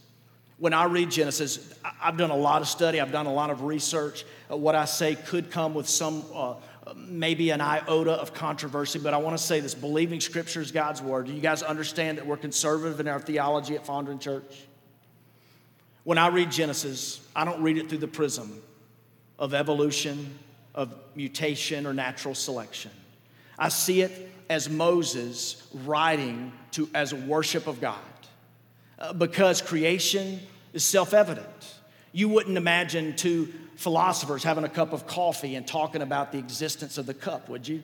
when 0.62 0.72
I 0.72 0.84
read 0.84 1.10
Genesis, 1.10 1.74
I've 2.00 2.16
done 2.16 2.30
a 2.30 2.36
lot 2.36 2.62
of 2.62 2.68
study, 2.68 3.00
I've 3.00 3.10
done 3.10 3.26
a 3.26 3.32
lot 3.32 3.50
of 3.50 3.62
research. 3.62 4.24
Uh, 4.48 4.56
what 4.56 4.76
I 4.76 4.84
say 4.84 5.16
could 5.16 5.50
come 5.50 5.74
with 5.74 5.88
some, 5.88 6.24
uh, 6.32 6.54
maybe 6.94 7.50
an 7.50 7.60
iota 7.60 8.12
of 8.12 8.32
controversy, 8.32 9.00
but 9.00 9.12
I 9.12 9.16
want 9.16 9.36
to 9.36 9.42
say 9.42 9.58
this 9.58 9.74
believing 9.74 10.20
Scripture 10.20 10.60
is 10.60 10.70
God's 10.70 11.02
Word. 11.02 11.26
Do 11.26 11.32
you 11.32 11.40
guys 11.40 11.64
understand 11.64 12.18
that 12.18 12.28
we're 12.28 12.36
conservative 12.36 13.00
in 13.00 13.08
our 13.08 13.18
theology 13.18 13.74
at 13.74 13.84
Fondren 13.84 14.20
Church? 14.20 14.68
When 16.04 16.16
I 16.16 16.28
read 16.28 16.52
Genesis, 16.52 17.20
I 17.34 17.44
don't 17.44 17.60
read 17.60 17.76
it 17.76 17.88
through 17.88 17.98
the 17.98 18.06
prism 18.06 18.62
of 19.40 19.54
evolution, 19.54 20.38
of 20.76 20.94
mutation, 21.16 21.88
or 21.88 21.92
natural 21.92 22.36
selection. 22.36 22.92
I 23.58 23.68
see 23.68 24.02
it 24.02 24.30
as 24.48 24.70
Moses 24.70 25.66
writing 25.74 26.52
to, 26.70 26.88
as 26.94 27.12
a 27.12 27.16
worship 27.16 27.66
of 27.66 27.80
God. 27.80 27.98
Uh, 28.96 29.12
because 29.12 29.60
creation 29.60 30.38
is 30.72 30.84
self 30.84 31.14
evident. 31.14 31.74
You 32.12 32.28
wouldn't 32.28 32.56
imagine 32.56 33.16
two 33.16 33.52
philosophers 33.76 34.44
having 34.44 34.64
a 34.64 34.68
cup 34.68 34.92
of 34.92 35.06
coffee 35.06 35.54
and 35.54 35.66
talking 35.66 36.02
about 36.02 36.32
the 36.32 36.38
existence 36.38 36.98
of 36.98 37.06
the 37.06 37.14
cup, 37.14 37.48
would 37.48 37.66
you? 37.66 37.82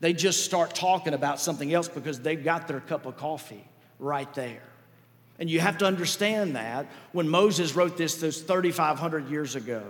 They 0.00 0.14
just 0.14 0.44
start 0.44 0.74
talking 0.74 1.12
about 1.12 1.40
something 1.40 1.72
else 1.72 1.88
because 1.88 2.20
they've 2.20 2.42
got 2.42 2.68
their 2.68 2.80
cup 2.80 3.04
of 3.04 3.16
coffee 3.16 3.64
right 3.98 4.32
there. 4.34 4.62
And 5.38 5.50
you 5.50 5.60
have 5.60 5.78
to 5.78 5.86
understand 5.86 6.56
that 6.56 6.86
when 7.12 7.28
Moses 7.28 7.74
wrote 7.74 7.96
this 7.96 8.16
those 8.16 8.40
3,500 8.40 9.28
years 9.28 9.56
ago, 9.56 9.82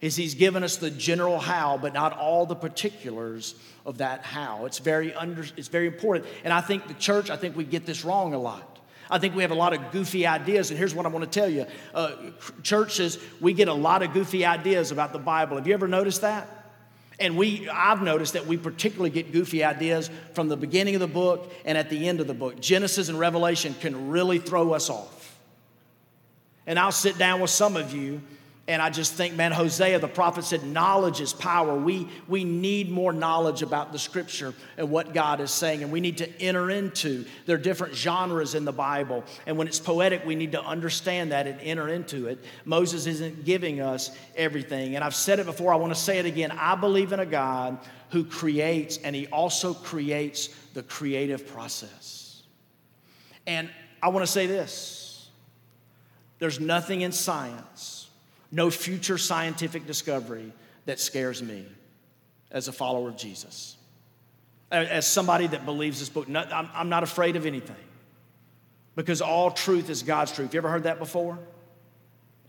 is 0.00 0.16
he's 0.16 0.34
given 0.34 0.62
us 0.62 0.76
the 0.76 0.90
general 0.90 1.38
how, 1.38 1.76
but 1.76 1.92
not 1.92 2.16
all 2.16 2.46
the 2.46 2.54
particulars 2.54 3.54
of 3.84 3.98
that 3.98 4.22
how. 4.22 4.64
It's 4.64 4.78
very, 4.78 5.12
under, 5.12 5.44
it's 5.56 5.68
very 5.68 5.86
important. 5.86 6.26
And 6.44 6.52
I 6.52 6.60
think 6.60 6.86
the 6.86 6.94
church, 6.94 7.30
I 7.30 7.36
think 7.36 7.56
we 7.56 7.64
get 7.64 7.84
this 7.84 8.04
wrong 8.04 8.32
a 8.32 8.38
lot. 8.38 8.77
I 9.10 9.18
think 9.18 9.34
we 9.34 9.42
have 9.42 9.50
a 9.50 9.56
lot 9.56 9.72
of 9.72 9.90
goofy 9.90 10.26
ideas, 10.26 10.70
and 10.70 10.78
here's 10.78 10.94
what 10.94 11.06
I 11.06 11.08
want 11.08 11.24
to 11.24 11.40
tell 11.40 11.48
you 11.48 11.66
uh, 11.94 12.12
churches, 12.62 13.18
we 13.40 13.52
get 13.52 13.68
a 13.68 13.74
lot 13.74 14.02
of 14.02 14.12
goofy 14.12 14.44
ideas 14.44 14.90
about 14.90 15.12
the 15.12 15.18
Bible. 15.18 15.56
Have 15.56 15.66
you 15.66 15.74
ever 15.74 15.88
noticed 15.88 16.20
that? 16.20 16.48
And 17.20 17.36
we, 17.36 17.68
I've 17.68 18.00
noticed 18.00 18.34
that 18.34 18.46
we 18.46 18.56
particularly 18.56 19.10
get 19.10 19.32
goofy 19.32 19.64
ideas 19.64 20.08
from 20.34 20.48
the 20.48 20.56
beginning 20.56 20.94
of 20.94 21.00
the 21.00 21.08
book 21.08 21.52
and 21.64 21.76
at 21.76 21.90
the 21.90 22.08
end 22.08 22.20
of 22.20 22.28
the 22.28 22.34
book. 22.34 22.60
Genesis 22.60 23.08
and 23.08 23.18
Revelation 23.18 23.74
can 23.80 24.10
really 24.10 24.38
throw 24.38 24.72
us 24.72 24.88
off. 24.88 25.36
And 26.66 26.78
I'll 26.78 26.92
sit 26.92 27.18
down 27.18 27.40
with 27.40 27.50
some 27.50 27.76
of 27.76 27.92
you 27.92 28.20
and 28.68 28.82
I 28.82 28.90
just 28.90 29.14
think, 29.14 29.34
man, 29.34 29.50
Hosea, 29.50 29.98
the 29.98 30.08
prophet 30.08 30.44
said, 30.44 30.62
knowledge 30.62 31.22
is 31.22 31.32
power. 31.32 31.74
We, 31.74 32.06
we 32.28 32.44
need 32.44 32.90
more 32.90 33.14
knowledge 33.14 33.62
about 33.62 33.92
the 33.92 33.98
scripture 33.98 34.52
and 34.76 34.90
what 34.90 35.14
God 35.14 35.40
is 35.40 35.50
saying, 35.50 35.82
and 35.82 35.90
we 35.90 36.00
need 36.00 36.18
to 36.18 36.30
enter 36.38 36.68
into. 36.70 37.24
There 37.46 37.56
are 37.56 37.58
different 37.58 37.94
genres 37.94 38.54
in 38.54 38.66
the 38.66 38.72
Bible, 38.72 39.24
and 39.46 39.56
when 39.56 39.68
it's 39.68 39.80
poetic, 39.80 40.26
we 40.26 40.34
need 40.34 40.52
to 40.52 40.62
understand 40.62 41.32
that 41.32 41.46
and 41.46 41.58
enter 41.62 41.88
into 41.88 42.26
it. 42.26 42.44
Moses 42.66 43.06
isn't 43.06 43.46
giving 43.46 43.80
us 43.80 44.10
everything. 44.36 44.96
And 44.96 45.02
I've 45.02 45.14
said 45.14 45.38
it 45.38 45.46
before, 45.46 45.72
I 45.72 45.76
want 45.76 45.94
to 45.94 46.00
say 46.00 46.18
it 46.18 46.26
again. 46.26 46.50
I 46.50 46.74
believe 46.74 47.12
in 47.12 47.20
a 47.20 47.26
God 47.26 47.78
who 48.10 48.22
creates, 48.22 48.98
and 48.98 49.16
he 49.16 49.26
also 49.28 49.72
creates 49.72 50.48
the 50.74 50.82
creative 50.82 51.46
process. 51.46 52.42
And 53.46 53.70
I 54.02 54.08
want 54.10 54.26
to 54.26 54.30
say 54.30 54.46
this 54.46 55.30
there's 56.38 56.60
nothing 56.60 57.00
in 57.00 57.12
science 57.12 57.97
no 58.50 58.70
future 58.70 59.18
scientific 59.18 59.86
discovery 59.86 60.52
that 60.86 60.98
scares 60.98 61.42
me 61.42 61.66
as 62.50 62.68
a 62.68 62.72
follower 62.72 63.08
of 63.08 63.16
Jesus. 63.16 63.76
As 64.70 65.06
somebody 65.06 65.46
that 65.46 65.64
believes 65.64 65.98
this 66.00 66.08
book, 66.08 66.26
I'm 66.34 66.88
not 66.88 67.02
afraid 67.02 67.36
of 67.36 67.46
anything 67.46 67.76
because 68.96 69.20
all 69.20 69.50
truth 69.50 69.90
is 69.90 70.02
God's 70.02 70.32
truth. 70.32 70.52
You 70.54 70.58
ever 70.58 70.68
heard 70.68 70.84
that 70.84 70.98
before? 70.98 71.38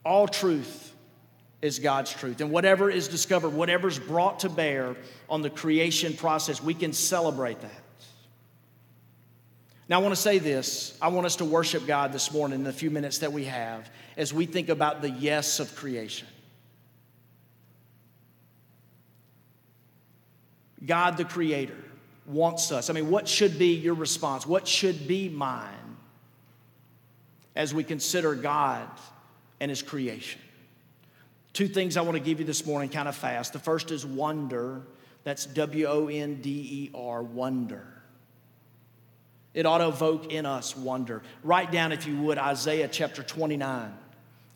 All 0.05 0.27
truth 0.27 0.93
is 1.61 1.79
God's 1.79 2.11
truth. 2.11 2.39
And 2.41 2.51
whatever 2.51 2.89
is 2.89 3.07
discovered, 3.09 3.49
whatever's 3.49 3.99
brought 3.99 4.39
to 4.39 4.49
bear 4.49 4.95
on 5.29 5.41
the 5.41 5.49
creation 5.49 6.13
process, 6.13 6.63
we 6.63 6.73
can 6.73 6.93
celebrate 6.93 7.59
that. 7.61 7.83
Now, 9.89 9.99
I 9.99 10.03
want 10.03 10.13
to 10.13 10.21
say 10.21 10.37
this. 10.37 10.95
I 11.01 11.07
want 11.07 11.25
us 11.25 11.37
to 11.37 11.45
worship 11.45 11.87
God 11.87 12.13
this 12.13 12.31
morning 12.31 12.59
in 12.59 12.63
the 12.63 12.71
few 12.71 12.91
minutes 12.91 13.17
that 13.17 13.33
we 13.33 13.45
have 13.45 13.89
as 14.15 14.31
we 14.31 14.45
think 14.45 14.69
about 14.69 15.01
the 15.01 15.09
yes 15.09 15.59
of 15.59 15.75
creation. 15.75 16.27
God, 20.85 21.17
the 21.17 21.25
Creator, 21.25 21.75
wants 22.27 22.71
us. 22.71 22.91
I 22.91 22.93
mean, 22.93 23.09
what 23.09 23.27
should 23.27 23.57
be 23.57 23.73
your 23.73 23.95
response? 23.95 24.45
What 24.45 24.67
should 24.67 25.07
be 25.07 25.27
mine 25.27 25.97
as 27.55 27.73
we 27.73 27.83
consider 27.83 28.35
God 28.35 28.87
and 29.59 29.69
His 29.69 29.81
creation? 29.81 30.39
Two 31.51 31.67
things 31.67 31.97
I 31.97 32.01
want 32.01 32.15
to 32.15 32.23
give 32.23 32.39
you 32.39 32.45
this 32.45 32.63
morning, 32.63 32.89
kind 32.89 33.07
of 33.07 33.15
fast. 33.15 33.53
The 33.53 33.59
first 33.59 33.89
is 33.89 34.05
wonder. 34.05 34.83
That's 35.23 35.47
W 35.47 35.87
O 35.87 36.07
N 36.07 36.41
D 36.41 36.49
E 36.49 36.91
R, 36.93 37.23
wonder. 37.23 37.98
It 39.59 39.65
ought 39.65 39.79
to 39.79 39.89
evoke 39.89 40.31
in 40.31 40.45
us 40.45 40.73
wonder. 40.73 41.21
Write 41.43 41.69
down, 41.69 41.91
if 41.91 42.07
you 42.07 42.15
would, 42.21 42.37
Isaiah 42.37 42.87
chapter 42.87 43.23
29 43.23 43.93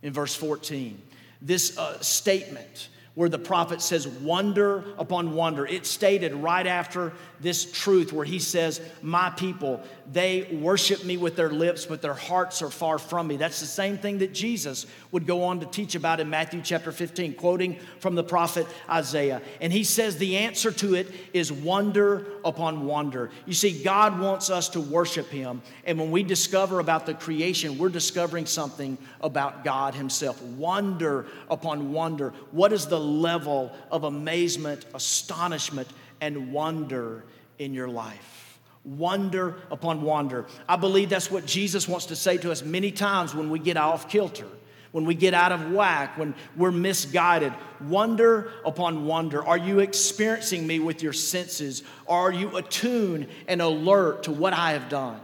in 0.02 0.14
verse 0.14 0.34
14. 0.34 0.98
This 1.42 1.78
uh, 1.78 2.00
statement 2.00 2.88
where 3.16 3.30
the 3.30 3.40
prophet 3.40 3.82
says 3.82 4.08
wonder 4.08 4.84
upon 4.98 5.36
wonder. 5.36 5.68
It's 5.68 5.90
stated 5.90 6.34
right 6.34 6.66
after 6.66 7.14
this 7.40 7.72
truth 7.72 8.12
where 8.12 8.26
he 8.26 8.40
says, 8.40 8.82
My 9.04 9.30
people, 9.30 9.82
they 10.12 10.58
worship 10.62 11.04
me 11.06 11.18
with 11.18 11.36
their 11.36 11.52
lips, 11.52 11.86
but 11.86 12.02
their 12.02 12.16
hearts 12.16 12.62
are 12.64 12.72
far 12.72 12.98
from 12.98 13.28
me. 13.28 13.38
That's 13.38 13.60
the 13.60 13.68
same 13.68 14.00
thing 14.00 14.20
that 14.20 14.34
Jesus 14.34 14.88
would 15.12 15.28
go 15.28 15.44
on 15.44 15.60
to 15.60 15.68
teach 15.68 15.94
about 15.94 16.22
in 16.22 16.30
Matthew 16.30 16.62
chapter 16.64 16.92
15, 16.92 17.36
quoting 17.36 17.78
from 18.00 18.16
the 18.16 18.24
prophet 18.24 18.66
Isaiah. 18.90 19.42
And 19.62 19.72
he 19.72 19.84
says 19.84 20.18
the 20.18 20.38
answer 20.38 20.72
to 20.72 20.96
it 20.96 21.12
is 21.34 21.52
wonder 21.52 22.26
upon 22.44 22.86
wonder. 22.86 23.30
You 23.46 23.54
see, 23.54 23.84
God 23.84 24.20
wants 24.20 24.50
us 24.50 24.70
to 24.70 24.82
worship 24.82 25.30
him. 25.30 25.62
And 25.86 26.00
when 26.00 26.10
we 26.10 26.24
discover 26.24 26.80
about 26.80 27.06
the 27.06 27.14
creation, 27.14 27.78
we're 27.78 27.90
discovering 27.90 28.48
something 28.48 28.98
about 29.22 29.64
God 29.64 29.94
himself. 29.94 30.42
Wonder 30.42 31.28
upon 31.50 31.92
wonder. 31.92 32.34
What 32.52 32.74
is 32.74 32.88
the 32.88 33.03
level 33.04 33.72
of 33.92 34.04
amazement, 34.04 34.86
astonishment, 34.94 35.88
and 36.22 36.52
wonder 36.52 37.24
in 37.60 37.74
your 37.74 37.88
life. 37.88 38.60
Wonder 38.84 39.56
upon 39.72 40.02
wonder. 40.02 40.46
I 40.68 40.76
believe 40.76 41.10
that's 41.10 41.32
what 41.32 41.46
Jesus 41.46 41.88
wants 41.88 42.08
to 42.08 42.16
say 42.16 42.38
to 42.38 42.52
us 42.52 42.64
many 42.64 42.92
times 42.92 43.34
when 43.34 43.50
we 43.50 43.60
get 43.60 43.78
off 43.78 44.10
kilter, 44.10 44.48
when 44.92 45.06
we 45.06 45.16
get 45.16 45.34
out 45.34 45.54
of 45.54 45.72
whack, 45.72 46.18
when 46.18 46.36
we're 46.58 46.72
misguided. 46.72 47.54
Wonder 47.82 48.52
upon 48.66 49.06
wonder. 49.06 49.46
Are 49.46 49.58
you 49.58 49.80
experiencing 49.80 50.68
me 50.68 50.80
with 50.80 51.02
your 51.02 51.14
senses? 51.14 51.84
Are 52.08 52.32
you 52.32 52.58
attuned 52.58 53.28
and 53.48 53.62
alert 53.62 54.24
to 54.24 54.32
what 54.32 54.52
I 54.52 54.72
have 54.72 54.90
done? 54.90 55.22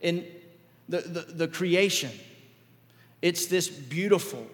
In 0.00 0.26
the, 0.88 1.00
the, 1.02 1.20
the 1.20 1.48
creation, 1.48 2.10
it's 3.22 3.46
this 3.46 3.68
beautiful, 3.68 4.44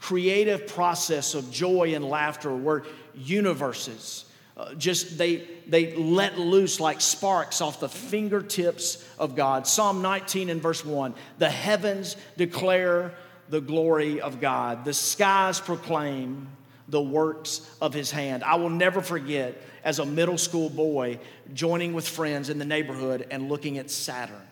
creative 0.00 0.66
process 0.66 1.34
of 1.34 1.50
joy 1.50 1.94
and 1.94 2.04
laughter 2.04 2.54
where 2.54 2.82
universes 3.14 4.24
uh, 4.56 4.74
just 4.74 5.16
they 5.16 5.46
they 5.66 5.94
let 5.94 6.38
loose 6.38 6.80
like 6.80 7.00
sparks 7.00 7.62
off 7.62 7.80
the 7.80 7.88
fingertips 7.88 9.06
of 9.18 9.34
God. 9.34 9.66
Psalm 9.66 10.02
19 10.02 10.50
and 10.50 10.60
verse 10.60 10.84
1 10.84 11.14
The 11.38 11.48
heavens 11.48 12.16
declare 12.36 13.14
the 13.48 13.60
glory 13.60 14.20
of 14.20 14.40
God, 14.40 14.84
the 14.84 14.92
skies 14.92 15.60
proclaim 15.60 16.48
the 16.88 17.00
works 17.00 17.66
of 17.80 17.94
his 17.94 18.10
hand. 18.10 18.44
I 18.44 18.56
will 18.56 18.68
never 18.68 19.00
forget 19.00 19.56
as 19.82 19.98
a 19.98 20.04
middle 20.04 20.38
school 20.38 20.68
boy 20.68 21.20
joining 21.54 21.94
with 21.94 22.06
friends 22.06 22.50
in 22.50 22.58
the 22.58 22.64
neighborhood 22.64 23.26
and 23.30 23.48
looking 23.48 23.78
at 23.78 23.90
Saturn. 23.90 24.46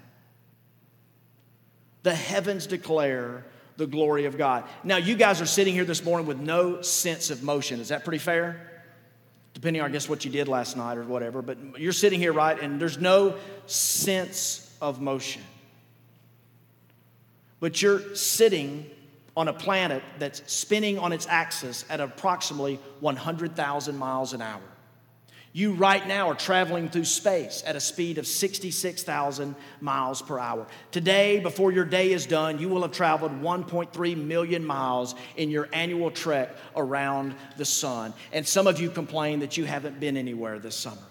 The 2.03 2.15
heavens 2.15 2.67
declare 2.67 3.45
the 3.79 3.87
glory 3.87 4.27
of 4.27 4.37
God. 4.37 4.64
Now, 4.85 4.99
you 4.99 5.17
guys 5.17 5.41
are 5.41 5.47
sitting 5.47 5.73
here 5.73 5.87
this 5.87 6.05
morning 6.05 6.27
with 6.27 6.38
no 6.38 6.83
sense 6.83 7.31
of 7.31 7.43
motion. 7.43 7.81
Is 7.81 7.88
that 7.88 8.05
pretty 8.05 8.19
fair? 8.19 8.69
depending 9.59 9.83
on, 9.83 9.91
I 9.91 9.93
guess, 9.93 10.09
what 10.09 10.25
you 10.25 10.31
did 10.31 10.47
last 10.47 10.77
night 10.77 10.99
or 10.99 11.03
whatever. 11.03 11.43
But 11.43 11.81
you're 11.81 11.93
sitting 11.93 12.21
here, 12.21 12.33
right, 12.33 12.57
and 12.61 12.81
there's 12.81 12.99
no 12.99 13.35
sense 13.67 14.73
of 14.81 15.01
motion. 15.01 15.43
But 17.59 17.83
you're 17.83 18.14
sitting 18.14 18.88
on 19.37 19.49
a 19.49 19.53
planet 19.53 20.05
that's 20.21 20.45
spinning 20.47 21.01
on 21.01 21.12
its 21.12 21.27
axis 21.27 21.85
at 21.91 22.01
approximately 22.01 22.79
100,000 23.01 23.97
miles 23.97 24.33
an 24.33 24.43
hour. 24.43 24.62
You 25.59 25.73
right 25.73 26.07
now 26.07 26.29
are 26.29 26.37
traveling 26.37 26.88
through 26.88 27.07
space 27.07 27.64
at 27.66 27.75
a 27.75 27.81
speed 27.81 28.18
of 28.18 28.29
66,000 28.29 29.57
miles 29.81 30.23
per 30.23 30.38
hour. 30.38 30.68
Today, 30.92 31.40
before 31.40 31.73
your 31.73 31.85
day 31.85 32.12
is 32.12 32.27
done, 32.27 32.61
you 32.61 32.68
will 32.68 32.83
have 32.83 32.92
traveled 32.92 33.33
1.3 33.33 34.25
million 34.25 34.64
miles 34.64 35.16
in 35.37 35.51
your 35.51 35.68
annual 35.73 36.12
trek 36.12 36.55
around 36.77 37.35
the 37.57 37.64
sun. 37.64 38.14
And 38.33 38.47
some 38.47 38.68
of 38.68 38.81
you 38.81 38.88
complain 38.88 39.40
that 39.40 39.57
you 39.57 39.64
haven't 39.64 39.99
been 39.99 40.16
anywhere 40.16 40.61
this 40.61 40.77
summer. 40.77 41.03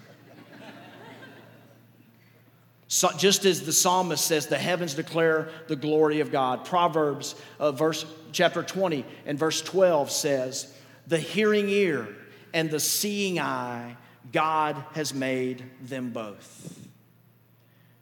So, 2.88 3.10
just 3.18 3.44
as 3.44 3.66
the 3.66 3.74
psalmist 3.74 4.26
says, 4.26 4.48
the 4.48 4.58
heavens 4.58 4.94
declare 4.94 5.50
the 5.68 5.76
glory 5.76 6.22
of 6.22 6.32
God. 6.32 6.64
Proverbs, 6.64 7.36
uh, 7.60 7.74
verse 7.74 8.06
chapter 8.32 8.64
20 8.64 9.04
and 9.26 9.38
verse 9.38 9.62
12 9.62 10.10
says, 10.10 10.74
"The 11.06 11.20
hearing 11.20 11.68
ear 11.68 12.08
and 12.54 12.72
the 12.72 12.80
seeing 12.80 13.42
eye 13.42 13.98
God 14.32 14.84
has 14.94 15.14
made 15.14 15.64
them 15.82 16.12
both. 16.12 16.88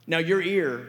Now, 0.08 0.20
your 0.20 0.42
ear 0.42 0.88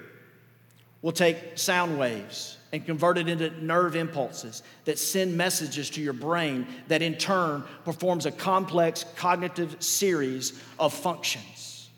will 1.03 1.13
take 1.13 1.57
sound 1.57 1.99
waves 1.99 2.59
and 2.73 2.85
convert 2.85 3.17
it 3.17 3.29
into 3.29 3.51
nerve 3.65 3.97
impulses 3.97 4.63
that 4.85 4.99
send 4.99 5.37
messages 5.37 5.89
to 5.91 6.01
your 6.01 6.13
brain 6.13 6.67
that 6.89 7.03
in 7.03 7.15
turn 7.15 7.65
performs 7.85 8.27
a 8.27 8.33
complex 8.33 9.05
cognitive 9.17 9.83
series 9.83 10.61
of 10.79 10.93
functions. 10.93 11.91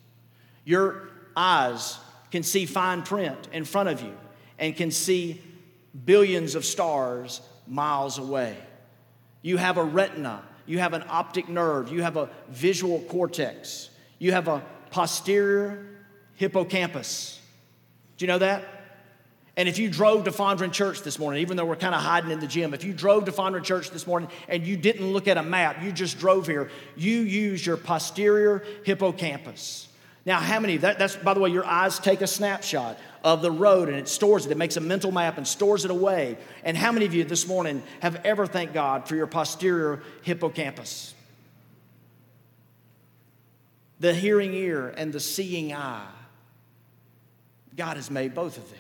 Your 0.65 1.09
eyes 1.37 1.99
can 2.31 2.43
see 2.43 2.67
fine 2.67 3.03
print 3.03 3.49
in 3.53 3.65
front 3.65 3.89
of 3.89 4.03
you 4.03 4.15
and 4.59 4.77
can 4.77 4.91
see 4.91 5.41
billions 6.05 6.55
of 6.55 6.65
stars 6.65 7.41
miles 7.67 8.19
away. 8.19 8.57
You 9.43 9.57
have 9.57 9.79
a 9.79 9.85
retina 9.85 10.43
you 10.69 10.79
have 10.79 10.93
an 10.93 11.03
optic 11.09 11.49
nerve, 11.49 11.91
you 11.91 12.03
have 12.03 12.17
a 12.17 12.29
visual 12.49 13.01
cortex, 13.01 13.91
you 14.19 14.33
have 14.33 14.47
a 14.47 14.63
posterior 14.91 15.85
hippocampus. 16.35 17.41
Do 18.17 18.25
you 18.25 18.29
know 18.29 18.39
that? 18.39 18.65
And 19.57 19.69
if 19.69 19.79
you 19.79 19.91
drove 19.91 20.25
to 20.25 20.31
Fondren 20.31 20.71
Church 20.71 21.03
this 21.03 21.19
morning, 21.19 21.43
even 21.43 21.57
though 21.57 21.65
we're 21.65 21.75
kind 21.75 21.95
of 21.95 22.01
hiding 22.01 22.31
in 22.31 22.39
the 22.39 22.47
gym, 22.47 22.75
if 22.75 22.85
you 22.85 22.93
drove 22.93 23.25
to 23.25 23.33
Fondren 23.33 23.65
Church 23.65 23.91
this 23.91 24.07
morning 24.07 24.29
and 24.47 24.65
you 24.65 24.77
didn't 24.77 25.11
look 25.13 25.27
at 25.27 25.37
a 25.37 25.43
map, 25.43 25.83
you 25.83 25.91
just 25.91 26.19
drove 26.19 26.47
here, 26.47 26.71
you 26.97 27.21
use 27.21 27.67
your 27.67 27.77
posterior 27.77 28.65
hippocampus. 28.85 29.88
Now, 30.29 30.41
how 30.41 30.61
many, 30.61 30.77
that, 30.77 30.99
that's, 30.99 31.17
by 31.17 31.33
the 31.33 31.41
way, 31.41 31.49
your 31.49 31.65
eyes 31.65 31.99
take 31.99 32.21
a 32.21 32.27
snapshot 32.27 32.99
of 33.25 33.41
the 33.41 33.51
road 33.51 33.89
and 33.89 33.97
it 33.97 34.09
stores 34.09 34.45
it. 34.45 34.53
It 34.53 34.59
makes 34.59 34.77
a 34.77 34.81
mental 34.81 35.11
map 35.11 35.39
and 35.39 35.49
stores 35.49 35.87
it 35.87 35.91
away. 35.91 36.37
And 36.65 36.77
how 36.77 36.93
many 36.93 37.07
of 37.07 37.15
you 37.15 37.25
this 37.25 37.49
morning 37.49 37.83
have 38.01 38.21
ever 38.27 38.47
thanked 38.47 38.75
God 38.75 39.09
for 39.09 39.17
your 39.17 39.27
posterior 39.27 40.03
hippocampus? 40.21 41.15
The 44.01 44.13
hearing 44.13 44.53
ear 44.53 44.93
and 44.99 45.15
the 45.15 45.19
seeing 45.19 45.73
eye. 45.73 46.11
God 47.75 47.97
has 47.97 48.11
made 48.11 48.35
both 48.35 48.59
of 48.59 48.69
them. 48.69 48.79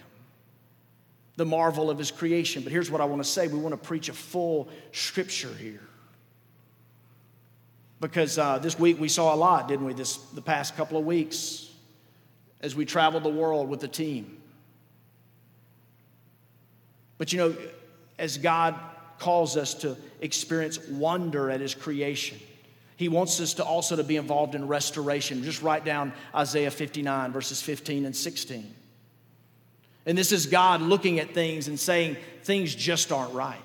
The 1.36 1.46
marvel 1.46 1.88
of 1.88 1.96
his 1.96 2.10
creation. 2.10 2.62
But 2.62 2.72
here's 2.72 2.90
what 2.90 3.00
I 3.00 3.06
want 3.06 3.22
to 3.22 3.28
say 3.28 3.48
we 3.48 3.58
want 3.58 3.72
to 3.72 3.88
preach 3.88 4.10
a 4.10 4.12
full 4.12 4.68
scripture 4.92 5.54
here. 5.54 5.80
Because 8.00 8.38
uh, 8.38 8.58
this 8.58 8.78
week 8.78 9.00
we 9.00 9.08
saw 9.08 9.34
a 9.34 9.36
lot, 9.36 9.68
didn't 9.68 9.86
we, 9.86 9.92
this, 9.92 10.16
the 10.16 10.42
past 10.42 10.76
couple 10.76 10.98
of 10.98 11.04
weeks? 11.04 11.68
as 12.60 12.74
we 12.74 12.84
traveled 12.84 13.22
the 13.22 13.28
world 13.28 13.68
with 13.68 13.80
the 13.80 13.88
team. 13.88 14.40
But 17.16 17.32
you 17.32 17.38
know, 17.38 17.56
as 18.18 18.38
God 18.38 18.74
calls 19.18 19.56
us 19.56 19.74
to 19.74 19.96
experience 20.20 20.78
wonder 20.88 21.50
at 21.50 21.60
his 21.60 21.74
creation, 21.74 22.38
he 22.96 23.08
wants 23.08 23.40
us 23.40 23.54
to 23.54 23.64
also 23.64 23.96
to 23.96 24.04
be 24.04 24.16
involved 24.16 24.54
in 24.54 24.66
restoration. 24.66 25.44
Just 25.44 25.62
write 25.62 25.84
down 25.84 26.12
Isaiah 26.34 26.70
59 26.70 27.32
verses 27.32 27.62
15 27.62 28.06
and 28.06 28.14
16. 28.14 28.74
And 30.06 30.16
this 30.16 30.32
is 30.32 30.46
God 30.46 30.80
looking 30.80 31.20
at 31.20 31.34
things 31.34 31.68
and 31.68 31.78
saying 31.78 32.16
things 32.42 32.74
just 32.74 33.12
aren't 33.12 33.34
right 33.34 33.58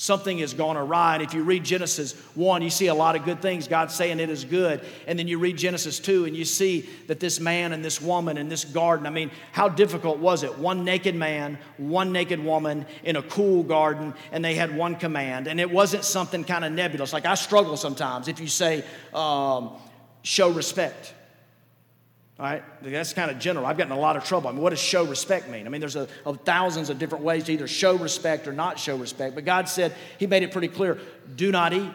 something 0.00 0.38
has 0.38 0.54
gone 0.54 0.76
awry. 0.76 1.14
And 1.14 1.24
if 1.24 1.34
you 1.34 1.42
read 1.42 1.64
Genesis 1.64 2.12
1, 2.36 2.62
you 2.62 2.70
see 2.70 2.86
a 2.86 2.94
lot 2.94 3.16
of 3.16 3.24
good 3.24 3.42
things. 3.42 3.66
God 3.66 3.90
saying 3.90 4.20
it 4.20 4.30
is 4.30 4.44
good. 4.44 4.80
And 5.08 5.18
then 5.18 5.26
you 5.26 5.40
read 5.40 5.58
Genesis 5.58 5.98
2 5.98 6.24
and 6.24 6.36
you 6.36 6.44
see 6.44 6.88
that 7.08 7.18
this 7.18 7.40
man 7.40 7.72
and 7.72 7.84
this 7.84 8.00
woman 8.00 8.38
in 8.38 8.48
this 8.48 8.64
garden, 8.64 9.08
I 9.08 9.10
mean, 9.10 9.32
how 9.50 9.68
difficult 9.68 10.18
was 10.18 10.44
it? 10.44 10.56
One 10.56 10.84
naked 10.84 11.16
man, 11.16 11.58
one 11.78 12.12
naked 12.12 12.42
woman 12.42 12.86
in 13.02 13.16
a 13.16 13.22
cool 13.22 13.64
garden, 13.64 14.14
and 14.30 14.44
they 14.44 14.54
had 14.54 14.76
one 14.76 14.94
command. 14.94 15.48
And 15.48 15.58
it 15.58 15.68
wasn't 15.68 16.04
something 16.04 16.44
kind 16.44 16.64
of 16.64 16.70
nebulous. 16.70 17.12
Like 17.12 17.26
I 17.26 17.34
struggle 17.34 17.76
sometimes 17.76 18.28
if 18.28 18.38
you 18.38 18.46
say, 18.46 18.84
um, 19.12 19.72
show 20.22 20.48
respect. 20.52 21.12
All 22.38 22.46
right, 22.46 22.62
that's 22.82 23.12
kind 23.12 23.32
of 23.32 23.40
general. 23.40 23.66
I've 23.66 23.76
gotten 23.76 23.92
a 23.92 23.98
lot 23.98 24.16
of 24.16 24.22
trouble. 24.22 24.48
I 24.48 24.52
mean, 24.52 24.62
what 24.62 24.70
does 24.70 24.78
show 24.78 25.04
respect 25.04 25.48
mean? 25.48 25.66
I 25.66 25.70
mean, 25.70 25.80
there's 25.80 25.96
a, 25.96 26.06
a, 26.24 26.34
thousands 26.34 26.88
of 26.88 26.98
different 26.98 27.24
ways 27.24 27.44
to 27.44 27.52
either 27.52 27.66
show 27.66 27.96
respect 27.96 28.46
or 28.46 28.52
not 28.52 28.78
show 28.78 28.96
respect. 28.96 29.34
But 29.34 29.44
God 29.44 29.68
said, 29.68 29.92
He 30.18 30.28
made 30.28 30.44
it 30.44 30.52
pretty 30.52 30.68
clear 30.68 31.00
do 31.34 31.50
not 31.50 31.72
eat. 31.72 31.90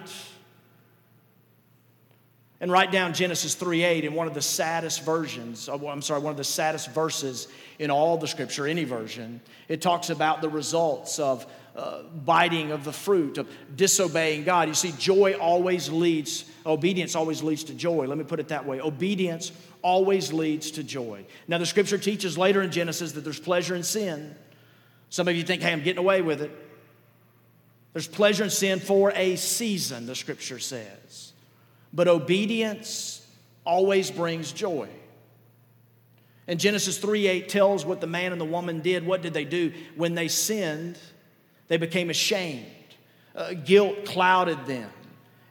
And 2.59 2.71
write 2.71 2.91
down 2.91 3.13
Genesis 3.13 3.55
3 3.55 3.83
8 3.83 4.05
in 4.05 4.13
one 4.13 4.27
of 4.27 4.33
the 4.33 4.41
saddest 4.41 5.03
versions, 5.03 5.69
uh, 5.69 5.77
I'm 5.87 6.01
sorry, 6.01 6.21
one 6.21 6.31
of 6.31 6.37
the 6.37 6.43
saddest 6.43 6.91
verses 6.91 7.47
in 7.79 7.89
all 7.89 8.17
the 8.17 8.27
scripture, 8.27 8.67
any 8.67 8.83
version. 8.83 9.39
It 9.69 9.81
talks 9.81 10.09
about 10.09 10.41
the 10.41 10.49
results 10.49 11.19
of 11.19 11.45
uh, 11.75 12.03
biting 12.03 12.71
of 12.71 12.83
the 12.83 12.93
fruit, 12.93 13.37
of 13.37 13.49
disobeying 13.75 14.43
God. 14.43 14.67
You 14.67 14.75
see, 14.75 14.93
joy 14.97 15.33
always 15.33 15.89
leads, 15.89 16.45
obedience 16.65 17.15
always 17.15 17.41
leads 17.41 17.63
to 17.65 17.73
joy. 17.73 18.07
Let 18.07 18.17
me 18.17 18.23
put 18.23 18.39
it 18.39 18.49
that 18.49 18.65
way. 18.65 18.79
Obedience 18.79 19.51
always 19.83 20.33
leads 20.33 20.71
to 20.71 20.83
joy. 20.83 21.25
Now, 21.47 21.59
the 21.59 21.65
scripture 21.65 21.97
teaches 21.97 22.37
later 22.37 22.61
in 22.61 22.71
Genesis 22.71 23.11
that 23.11 23.23
there's 23.23 23.39
pleasure 23.39 23.75
in 23.75 23.83
sin. 23.83 24.35
Some 25.09 25.27
of 25.27 25.35
you 25.35 25.43
think, 25.43 25.61
hey, 25.61 25.71
I'm 25.71 25.83
getting 25.83 25.99
away 25.99 26.23
with 26.23 26.41
it. 26.41 26.51
There's 27.91 28.07
pleasure 28.07 28.43
in 28.43 28.49
sin 28.49 28.79
for 28.79 29.11
a 29.15 29.35
season, 29.35 30.07
the 30.07 30.15
scripture 30.15 30.57
says. 30.57 31.33
But 31.93 32.07
obedience 32.07 33.23
always 33.65 34.09
brings 34.09 34.51
joy. 34.51 34.89
And 36.47 36.59
Genesis 36.59 36.97
3 36.97 37.27
8 37.27 37.49
tells 37.49 37.85
what 37.85 38.01
the 38.01 38.07
man 38.07 38.31
and 38.31 38.41
the 38.41 38.45
woman 38.45 38.81
did. 38.81 39.05
What 39.05 39.21
did 39.21 39.33
they 39.33 39.45
do? 39.45 39.71
When 39.95 40.15
they 40.15 40.27
sinned, 40.27 40.97
they 41.67 41.77
became 41.77 42.09
ashamed. 42.09 42.65
Uh, 43.35 43.53
guilt 43.53 44.05
clouded 44.05 44.65
them, 44.65 44.89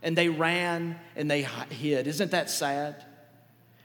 and 0.02 0.16
they 0.16 0.28
ran 0.28 0.98
and 1.16 1.30
they 1.30 1.42
hid. 1.42 2.06
Isn't 2.06 2.32
that 2.32 2.50
sad? 2.50 3.04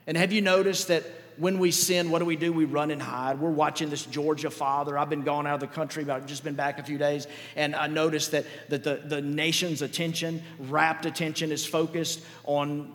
And 0.08 0.16
have 0.16 0.32
you 0.32 0.42
noticed 0.42 0.88
that 0.88 1.04
when 1.38 1.60
we 1.60 1.70
sin, 1.70 2.10
what 2.10 2.20
do 2.20 2.26
we 2.26 2.36
do? 2.36 2.52
We 2.52 2.66
run 2.66 2.90
and 2.90 3.02
hide. 3.02 3.40
We're 3.40 3.52
watching 3.52 3.90
this 3.90 4.06
Georgia 4.06 4.50
father. 4.50 4.98
I've 4.98 5.10
been 5.10 5.24
gone 5.24 5.46
out 5.46 5.56
of 5.56 5.60
the 5.60 5.68
country, 5.68 6.04
but 6.04 6.16
I've 6.16 6.26
just 6.26 6.44
been 6.44 6.56
back 6.56 6.80
a 6.80 6.84
few 6.84 6.98
days, 6.98 7.28
and 7.56 7.76
I 7.76 7.88
noticed 7.88 8.32
that, 8.32 8.46
that 8.70 8.84
the, 8.84 9.02
the 9.06 9.22
nation's 9.22 9.82
attention, 9.82 10.42
rapt 10.58 11.06
attention, 11.06 11.52
is 11.52 11.66
focused 11.66 12.22
on 12.46 12.92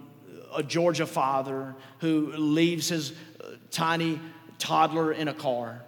a 0.55 0.63
Georgia 0.63 1.07
father 1.07 1.75
who 2.01 2.33
leaves 2.33 2.89
his 2.89 3.13
uh, 3.13 3.51
tiny 3.71 4.21
toddler 4.59 5.13
in 5.13 5.29
a 5.29 5.35
car. 5.35 5.81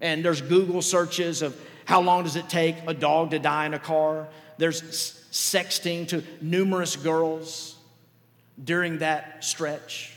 And 0.00 0.24
there's 0.24 0.40
Google 0.40 0.82
searches 0.82 1.42
of 1.42 1.58
how 1.84 2.00
long 2.00 2.24
does 2.24 2.36
it 2.36 2.48
take 2.48 2.76
a 2.86 2.94
dog 2.94 3.30
to 3.30 3.38
die 3.38 3.66
in 3.66 3.74
a 3.74 3.78
car? 3.78 4.28
There's 4.58 4.82
sexting 5.30 6.08
to 6.08 6.24
numerous 6.40 6.96
girls 6.96 7.75
during 8.62 8.98
that 8.98 9.44
stretch. 9.44 10.12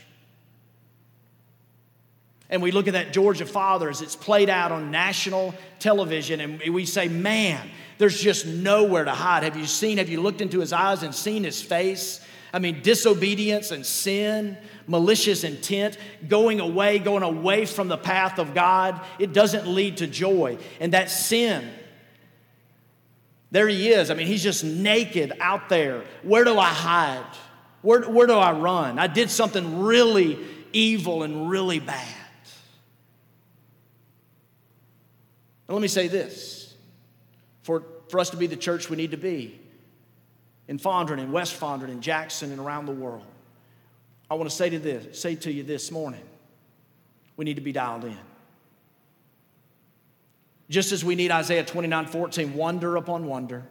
And 2.48 2.62
we 2.62 2.72
look 2.72 2.88
at 2.88 2.94
that 2.94 3.12
Georgia 3.12 3.46
father 3.46 3.88
as 3.88 4.02
it's 4.02 4.16
played 4.16 4.50
out 4.50 4.72
on 4.72 4.90
national 4.90 5.54
television, 5.78 6.40
and 6.40 6.60
we 6.74 6.84
say, 6.84 7.06
man, 7.06 7.70
there's 7.98 8.20
just 8.20 8.46
nowhere 8.46 9.04
to 9.04 9.12
hide. 9.12 9.44
Have 9.44 9.56
you 9.56 9.66
seen, 9.66 9.98
have 9.98 10.08
you 10.08 10.20
looked 10.20 10.40
into 10.40 10.58
his 10.58 10.72
eyes 10.72 11.02
and 11.02 11.14
seen 11.14 11.44
his 11.44 11.62
face? 11.62 12.24
I 12.52 12.58
mean, 12.58 12.82
disobedience 12.82 13.70
and 13.70 13.86
sin, 13.86 14.56
malicious 14.88 15.44
intent, 15.44 15.96
going 16.26 16.58
away, 16.58 16.98
going 16.98 17.22
away 17.22 17.66
from 17.66 17.86
the 17.86 17.96
path 17.96 18.40
of 18.40 18.54
God, 18.54 19.00
it 19.20 19.32
doesn't 19.32 19.68
lead 19.68 19.98
to 19.98 20.08
joy. 20.08 20.58
And 20.80 20.92
that 20.92 21.10
sin, 21.10 21.70
there 23.52 23.68
he 23.68 23.90
is. 23.90 24.10
I 24.10 24.14
mean, 24.14 24.26
he's 24.26 24.42
just 24.42 24.64
naked 24.64 25.32
out 25.38 25.68
there. 25.68 26.02
Where 26.24 26.42
do 26.42 26.58
I 26.58 26.68
hide? 26.68 27.36
Where, 27.82 28.02
where 28.02 28.26
do 28.26 28.34
I 28.34 28.52
run? 28.52 28.98
I 28.98 29.06
did 29.06 29.30
something 29.30 29.80
really 29.80 30.38
evil 30.72 31.22
and 31.22 31.48
really 31.48 31.78
bad. 31.78 32.06
And 35.68 35.74
let 35.74 35.82
me 35.82 35.88
say 35.88 36.08
this 36.08 36.74
for, 37.62 37.84
for 38.08 38.20
us 38.20 38.30
to 38.30 38.36
be 38.36 38.46
the 38.46 38.56
church 38.56 38.90
we 38.90 38.96
need 38.96 39.12
to 39.12 39.16
be, 39.16 39.60
in 40.68 40.78
Fondren, 40.78 41.18
in 41.18 41.32
West 41.32 41.58
Fondren, 41.58 41.88
in 41.88 42.00
Jackson, 42.00 42.50
and 42.50 42.60
around 42.60 42.86
the 42.86 42.92
world. 42.92 43.26
I 44.30 44.34
want 44.34 44.48
to 44.48 44.54
say 44.54 44.70
to 44.70 44.78
this, 44.78 45.20
say 45.20 45.34
to 45.36 45.52
you 45.52 45.62
this 45.62 45.90
morning, 45.90 46.22
we 47.36 47.44
need 47.44 47.54
to 47.54 47.60
be 47.60 47.72
dialed 47.72 48.04
in. 48.04 48.16
Just 50.68 50.92
as 50.92 51.04
we 51.04 51.16
need 51.16 51.32
Isaiah 51.32 51.64
29 51.64 52.06
14, 52.06 52.54
wonder 52.54 52.96
upon 52.96 53.26
wonder. 53.26 53.64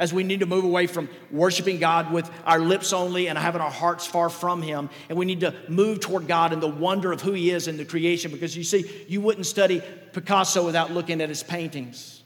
As 0.00 0.12
we 0.12 0.24
need 0.24 0.40
to 0.40 0.46
move 0.46 0.64
away 0.64 0.88
from 0.88 1.08
worshiping 1.30 1.78
God 1.78 2.12
with 2.12 2.28
our 2.44 2.58
lips 2.58 2.92
only 2.92 3.28
and 3.28 3.38
having 3.38 3.60
our 3.60 3.70
hearts 3.70 4.04
far 4.04 4.28
from 4.28 4.62
Him. 4.62 4.90
And 5.08 5.16
we 5.16 5.26
need 5.26 5.40
to 5.40 5.54
move 5.68 6.00
toward 6.00 6.26
God 6.26 6.52
and 6.52 6.60
the 6.60 6.66
wonder 6.66 7.12
of 7.12 7.20
who 7.20 7.32
He 7.32 7.52
is 7.52 7.68
in 7.68 7.76
the 7.76 7.84
creation. 7.84 8.32
Because 8.32 8.56
you 8.56 8.64
see, 8.64 9.04
you 9.06 9.20
wouldn't 9.20 9.46
study 9.46 9.80
Picasso 10.12 10.64
without 10.64 10.90
looking 10.90 11.20
at 11.20 11.28
his 11.28 11.42
paintings. 11.42 12.22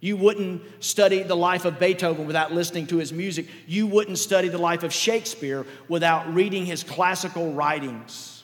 You 0.00 0.16
wouldn't 0.16 0.62
study 0.82 1.22
the 1.22 1.36
life 1.36 1.66
of 1.66 1.78
Beethoven 1.78 2.26
without 2.26 2.52
listening 2.52 2.86
to 2.88 2.96
his 2.96 3.12
music. 3.12 3.48
You 3.66 3.86
wouldn't 3.86 4.18
study 4.18 4.48
the 4.48 4.58
life 4.58 4.82
of 4.82 4.92
Shakespeare 4.92 5.66
without 5.88 6.32
reading 6.32 6.64
his 6.64 6.82
classical 6.82 7.52
writings. 7.52 8.39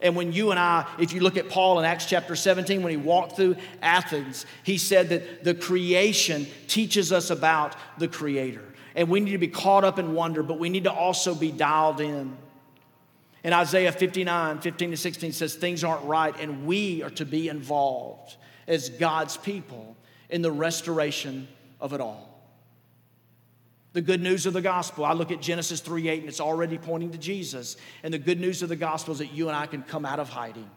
And 0.00 0.14
when 0.14 0.32
you 0.32 0.50
and 0.50 0.60
I, 0.60 0.86
if 0.98 1.12
you 1.12 1.20
look 1.20 1.36
at 1.36 1.48
Paul 1.48 1.78
in 1.80 1.84
Acts 1.84 2.06
chapter 2.06 2.36
17, 2.36 2.82
when 2.82 2.90
he 2.90 2.96
walked 2.96 3.36
through 3.36 3.56
Athens, 3.82 4.46
he 4.62 4.78
said 4.78 5.08
that 5.08 5.42
the 5.42 5.54
creation 5.54 6.46
teaches 6.68 7.12
us 7.12 7.30
about 7.30 7.74
the 7.98 8.06
Creator. 8.06 8.64
And 8.94 9.08
we 9.08 9.20
need 9.20 9.32
to 9.32 9.38
be 9.38 9.48
caught 9.48 9.84
up 9.84 9.98
in 9.98 10.14
wonder, 10.14 10.42
but 10.42 10.58
we 10.58 10.68
need 10.68 10.84
to 10.84 10.92
also 10.92 11.34
be 11.34 11.50
dialed 11.50 12.00
in. 12.00 12.36
And 13.44 13.54
Isaiah 13.54 13.92
59, 13.92 14.60
15 14.60 14.90
to 14.90 14.96
16 14.96 15.32
says, 15.32 15.54
Things 15.54 15.82
aren't 15.82 16.04
right, 16.04 16.34
and 16.40 16.66
we 16.66 17.02
are 17.02 17.10
to 17.10 17.24
be 17.24 17.48
involved 17.48 18.36
as 18.66 18.90
God's 18.90 19.36
people 19.36 19.96
in 20.28 20.42
the 20.42 20.50
restoration 20.52 21.48
of 21.80 21.92
it 21.92 22.00
all. 22.00 22.27
The 23.98 24.02
good 24.02 24.22
news 24.22 24.46
of 24.46 24.52
the 24.52 24.62
gospel, 24.62 25.04
I 25.04 25.12
look 25.12 25.32
at 25.32 25.40
Genesis 25.40 25.80
3 25.80 26.08
8 26.08 26.20
and 26.20 26.28
it's 26.28 26.40
already 26.40 26.78
pointing 26.78 27.10
to 27.10 27.18
Jesus. 27.18 27.76
And 28.04 28.14
the 28.14 28.18
good 28.18 28.38
news 28.38 28.62
of 28.62 28.68
the 28.68 28.76
gospel 28.76 29.10
is 29.10 29.18
that 29.18 29.32
you 29.32 29.48
and 29.48 29.56
I 29.56 29.66
can 29.66 29.82
come 29.82 30.06
out 30.06 30.20
of 30.20 30.28
hiding, 30.28 30.70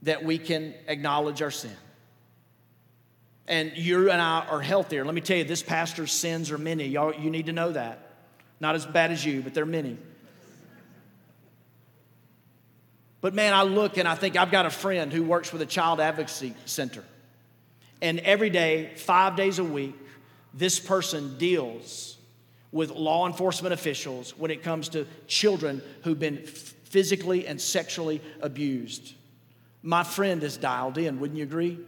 that 0.00 0.24
we 0.24 0.38
can 0.38 0.72
acknowledge 0.86 1.42
our 1.42 1.50
sin. 1.50 1.76
And 3.46 3.76
you 3.76 4.10
and 4.10 4.18
I 4.18 4.46
are 4.46 4.62
healthier. 4.62 5.04
Let 5.04 5.14
me 5.14 5.20
tell 5.20 5.36
you, 5.36 5.44
this 5.44 5.62
pastor's 5.62 6.10
sins 6.10 6.50
are 6.50 6.56
many. 6.56 6.86
Y'all, 6.86 7.14
you 7.14 7.28
need 7.28 7.44
to 7.44 7.52
know 7.52 7.70
that. 7.72 8.14
Not 8.60 8.76
as 8.76 8.86
bad 8.86 9.10
as 9.10 9.22
you, 9.22 9.42
but 9.42 9.52
they're 9.52 9.66
many. 9.66 9.98
But 13.20 13.34
man, 13.34 13.52
I 13.52 13.64
look 13.64 13.98
and 13.98 14.08
I 14.08 14.14
think 14.14 14.38
I've 14.38 14.50
got 14.50 14.64
a 14.64 14.70
friend 14.70 15.12
who 15.12 15.22
works 15.22 15.52
with 15.52 15.60
a 15.60 15.66
child 15.66 16.00
advocacy 16.00 16.54
center. 16.64 17.04
And 18.00 18.20
every 18.20 18.48
day, 18.48 18.92
five 18.96 19.36
days 19.36 19.58
a 19.58 19.64
week, 19.64 19.94
this 20.54 20.78
person 20.80 21.38
deals 21.38 22.16
with 22.72 22.90
law 22.90 23.26
enforcement 23.26 23.72
officials 23.72 24.36
when 24.38 24.50
it 24.50 24.62
comes 24.62 24.88
to 24.90 25.06
children 25.26 25.82
who've 26.02 26.18
been 26.18 26.38
physically 26.46 27.46
and 27.46 27.60
sexually 27.60 28.20
abused. 28.40 29.14
My 29.82 30.02
friend 30.02 30.42
is 30.42 30.56
dialed 30.56 30.98
in, 30.98 31.20
wouldn't 31.20 31.38
you 31.38 31.44
agree? 31.44 31.78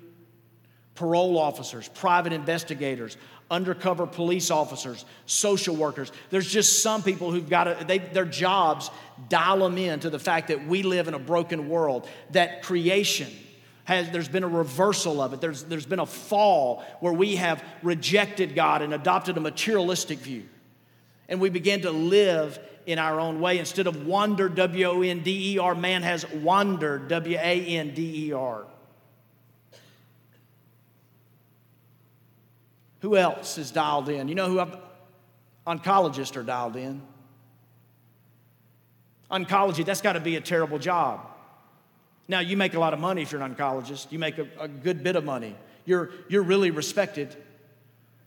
Parole 0.94 1.38
officers, 1.38 1.88
private 1.88 2.32
investigators, 2.32 3.16
undercover 3.50 4.06
police 4.06 4.50
officers, 4.50 5.04
social 5.26 5.76
workers. 5.76 6.10
There's 6.30 6.50
just 6.50 6.82
some 6.82 7.02
people 7.02 7.30
who've 7.30 7.48
got 7.48 7.64
to, 7.64 7.84
they, 7.84 7.98
their 7.98 8.24
jobs 8.24 8.90
dial 9.28 9.58
them 9.58 9.78
in 9.78 10.00
to 10.00 10.10
the 10.10 10.18
fact 10.18 10.48
that 10.48 10.66
we 10.66 10.82
live 10.82 11.08
in 11.08 11.14
a 11.14 11.18
broken 11.18 11.68
world, 11.68 12.08
that 12.30 12.62
creation 12.62 13.30
has, 13.84 14.10
there's 14.10 14.28
been 14.28 14.44
a 14.44 14.48
reversal 14.48 15.20
of 15.20 15.32
it. 15.32 15.40
There's, 15.40 15.64
there's 15.64 15.86
been 15.86 15.98
a 15.98 16.06
fall 16.06 16.84
where 17.00 17.12
we 17.12 17.36
have 17.36 17.64
rejected 17.82 18.54
God 18.54 18.82
and 18.82 18.94
adopted 18.94 19.36
a 19.36 19.40
materialistic 19.40 20.18
view. 20.18 20.44
And 21.28 21.40
we 21.40 21.50
begin 21.50 21.82
to 21.82 21.90
live 21.90 22.58
in 22.86 22.98
our 22.98 23.18
own 23.18 23.40
way. 23.40 23.58
Instead 23.58 23.86
of 23.86 24.06
wonder, 24.06 24.48
W 24.48 24.86
O 24.86 25.02
N 25.02 25.20
D 25.20 25.54
E 25.54 25.58
R, 25.58 25.74
man 25.74 26.02
has 26.02 26.28
wandered, 26.30 27.08
W 27.08 27.36
A 27.36 27.66
N 27.66 27.94
D 27.94 28.28
E 28.28 28.32
R. 28.32 28.66
Who 33.00 33.16
else 33.16 33.58
is 33.58 33.72
dialed 33.72 34.08
in? 34.08 34.28
You 34.28 34.36
know 34.36 34.48
who 34.48 34.60
I've, 34.60 34.76
oncologists 35.66 36.36
are 36.36 36.44
dialed 36.44 36.76
in. 36.76 37.02
Oncology, 39.28 39.84
that's 39.84 40.02
got 40.02 40.12
to 40.12 40.20
be 40.20 40.36
a 40.36 40.40
terrible 40.40 40.78
job. 40.78 41.31
Now, 42.28 42.40
you 42.40 42.56
make 42.56 42.74
a 42.74 42.78
lot 42.78 42.94
of 42.94 43.00
money 43.00 43.22
if 43.22 43.32
you're 43.32 43.42
an 43.42 43.54
oncologist, 43.54 44.12
you 44.12 44.18
make 44.18 44.38
a, 44.38 44.46
a 44.58 44.68
good 44.68 45.02
bit 45.02 45.16
of 45.16 45.24
money. 45.24 45.56
You're, 45.84 46.10
you're 46.28 46.42
really 46.42 46.70
respected. 46.70 47.36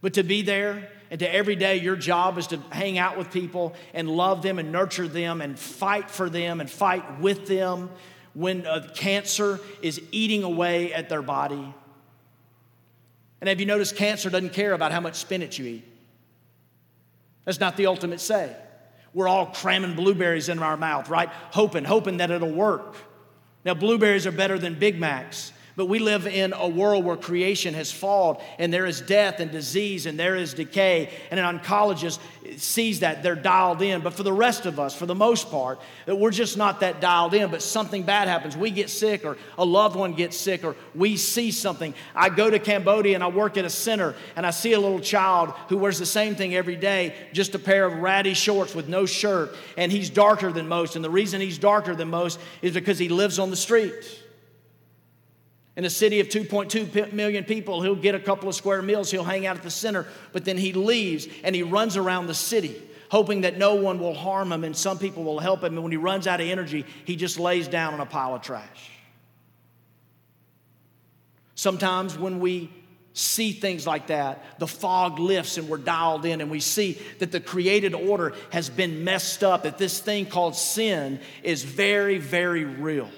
But 0.02 0.16
to 0.16 0.24
be 0.24 0.42
there 0.42 0.90
and 1.10 1.20
to 1.20 1.34
every 1.34 1.56
day, 1.56 1.78
your 1.78 1.96
job 1.96 2.38
is 2.38 2.48
to 2.48 2.58
hang 2.70 2.98
out 2.98 3.18
with 3.18 3.32
people 3.32 3.74
and 3.94 4.10
love 4.10 4.42
them 4.42 4.60
and 4.60 4.72
nurture 4.72 5.08
them 5.08 5.42
and 5.42 5.58
fight 5.58 6.12
for 6.12 6.30
them 6.30 6.60
and 6.60 6.70
fight 6.70 7.20
with 7.20 7.48
them 7.48 7.90
when 8.34 8.68
uh, 8.68 8.88
cancer 8.94 9.60
is 9.82 10.02
eating 10.12 10.44
away 10.44 10.94
at 10.94 11.10
their 11.10 11.22
body. 11.22 11.74
And 13.42 13.48
have 13.48 13.60
you 13.60 13.66
noticed 13.66 13.96
cancer 13.96 14.30
doesn't 14.30 14.54
care 14.54 14.74
about 14.74 14.92
how 14.92 15.00
much 15.00 15.16
spinach 15.16 15.58
you 15.58 15.66
eat? 15.66 15.86
That's 17.46 17.60
not 17.60 17.78
the 17.78 17.86
ultimate 17.86 18.20
say. 18.20 18.56
We're 19.14 19.28
all 19.28 19.48
cramming 19.48 19.96
blueberries 19.96 20.50
in 20.50 20.60
our 20.60 20.76
mouth, 20.76 21.10
right? 21.10 21.30
Hoping, 21.52 21.86
hoping 21.86 22.18
that 22.18 22.32
it'll 22.32 22.52
work. 22.52 22.96
Now, 23.66 23.74
blueberries 23.74 24.28
are 24.28 24.32
better 24.32 24.60
than 24.60 24.76
Big 24.76 25.00
Macs. 25.00 25.52
But 25.76 25.88
we 25.88 26.00
live 26.00 26.26
in 26.26 26.54
a 26.54 26.70
world 26.70 27.04
where 27.04 27.18
creation 27.18 27.74
has 27.74 27.92
fallen 27.92 28.38
and 28.58 28.74
there 28.74 28.86
is 28.86 29.02
death 29.02 29.42
and 29.42 29.52
disease 29.52 30.06
and 30.06 30.18
there 30.18 30.38
is 30.38 30.54
decay. 30.54 31.10
And 31.30 31.38
an 31.38 31.60
oncologist 31.60 32.20
sees 32.56 33.02
that, 33.02 33.24
they're 33.24 33.36
dialed 33.36 33.82
in. 33.82 34.00
But 34.00 34.14
for 34.14 34.24
the 34.24 34.32
rest 34.32 34.66
of 34.66 34.80
us, 34.80 34.96
for 34.96 35.06
the 35.06 35.16
most 35.16 35.52
part, 35.52 35.82
that 36.06 36.16
we're 36.16 36.32
just 36.32 36.56
not 36.56 36.80
that 36.80 37.02
dialed 37.02 37.34
in, 37.34 37.52
but 37.52 37.62
something 37.62 38.04
bad 38.04 38.30
happens. 38.30 38.56
We 38.56 38.72
get 38.72 38.90
sick 38.90 39.26
or 39.26 39.38
a 39.58 39.66
loved 39.66 39.98
one 39.98 40.14
gets 40.14 40.38
sick 40.38 40.64
or 40.64 40.78
we 40.94 41.18
see 41.18 41.52
something. 41.52 41.94
I 42.16 42.30
go 42.30 42.50
to 42.50 42.58
Cambodia 42.58 43.16
and 43.16 43.24
I 43.24 43.28
work 43.28 43.58
at 43.58 43.66
a 43.66 43.70
center 43.70 44.16
and 44.38 44.46
I 44.46 44.52
see 44.52 44.74
a 44.74 44.80
little 44.80 45.02
child 45.02 45.50
who 45.68 45.78
wears 45.78 46.00
the 46.00 46.06
same 46.06 46.36
thing 46.36 46.56
every 46.56 46.78
day, 46.78 47.16
just 47.34 47.54
a 47.54 47.60
pair 47.60 47.86
of 47.86 47.96
ratty 47.96 48.34
shorts 48.34 48.74
with 48.74 48.88
no 48.88 49.06
shirt. 49.06 49.54
And 49.78 49.92
he's 49.92 50.10
darker 50.10 50.54
than 50.54 50.70
most. 50.70 50.96
And 50.96 51.04
the 51.04 51.10
reason 51.10 51.42
he's 51.42 51.58
darker 51.58 51.96
than 51.96 52.10
most 52.10 52.40
is 52.62 52.74
because 52.74 52.98
he 52.98 53.10
lives 53.10 53.40
on 53.40 53.50
the 53.50 53.58
street. 53.58 54.22
In 55.78 55.84
a 55.84 55.90
city 55.90 56.22
of 56.22 56.30
2.2 56.30 57.12
million 57.12 57.44
people, 57.44 57.82
he'll 57.82 57.96
get 57.96 58.16
a 58.16 58.20
couple 58.20 58.48
of 58.48 58.56
square 58.56 58.82
meals, 58.82 59.12
he'll 59.12 59.26
hang 59.26 59.46
out 59.46 59.58
at 59.58 59.64
the 59.64 59.70
center, 59.70 60.08
but 60.32 60.46
then 60.46 60.58
he 60.58 60.72
leaves 60.72 61.28
and 61.44 61.54
he 61.54 61.64
runs 61.64 61.98
around 61.98 62.28
the 62.28 62.34
city, 62.34 62.82
hoping 63.12 63.42
that 63.42 63.58
no 63.58 63.76
one 63.76 64.00
will 64.00 64.14
harm 64.14 64.54
him 64.54 64.64
and 64.64 64.76
some 64.76 64.98
people 64.98 65.24
will 65.24 65.40
help 65.40 65.64
him. 65.64 65.74
And 65.74 65.84
when 65.84 65.92
he 65.92 65.98
runs 65.98 66.28
out 66.28 66.40
of 66.40 66.48
energy, 66.48 66.86
he 67.04 67.18
just 67.18 67.38
lays 67.38 67.68
down 67.68 67.94
on 67.94 68.00
a 68.00 68.06
pile 68.06 68.36
of 68.36 68.42
trash. 68.42 68.92
Sometimes 71.56 72.18
when 72.18 72.40
we 72.40 72.72
see 73.12 73.52
things 73.52 73.88
like 73.88 74.08
that, 74.08 74.60
the 74.60 74.68
fog 74.68 75.20
lifts 75.20 75.58
and 75.58 75.68
we're 75.68 75.78
dialed 75.78 76.26
in, 76.26 76.42
and 76.42 76.52
we 76.52 76.60
see 76.60 77.02
that 77.20 77.32
the 77.32 77.40
created 77.40 77.94
order 77.94 78.34
has 78.52 78.70
been 78.70 79.04
messed 79.04 79.44
up, 79.44 79.64
that 79.64 79.78
this 79.78 80.00
thing 80.00 80.26
called 80.26 80.56
sin 80.56 81.20
is 81.44 81.64
very, 81.64 82.18
very 82.18 82.66
real. 82.66 83.10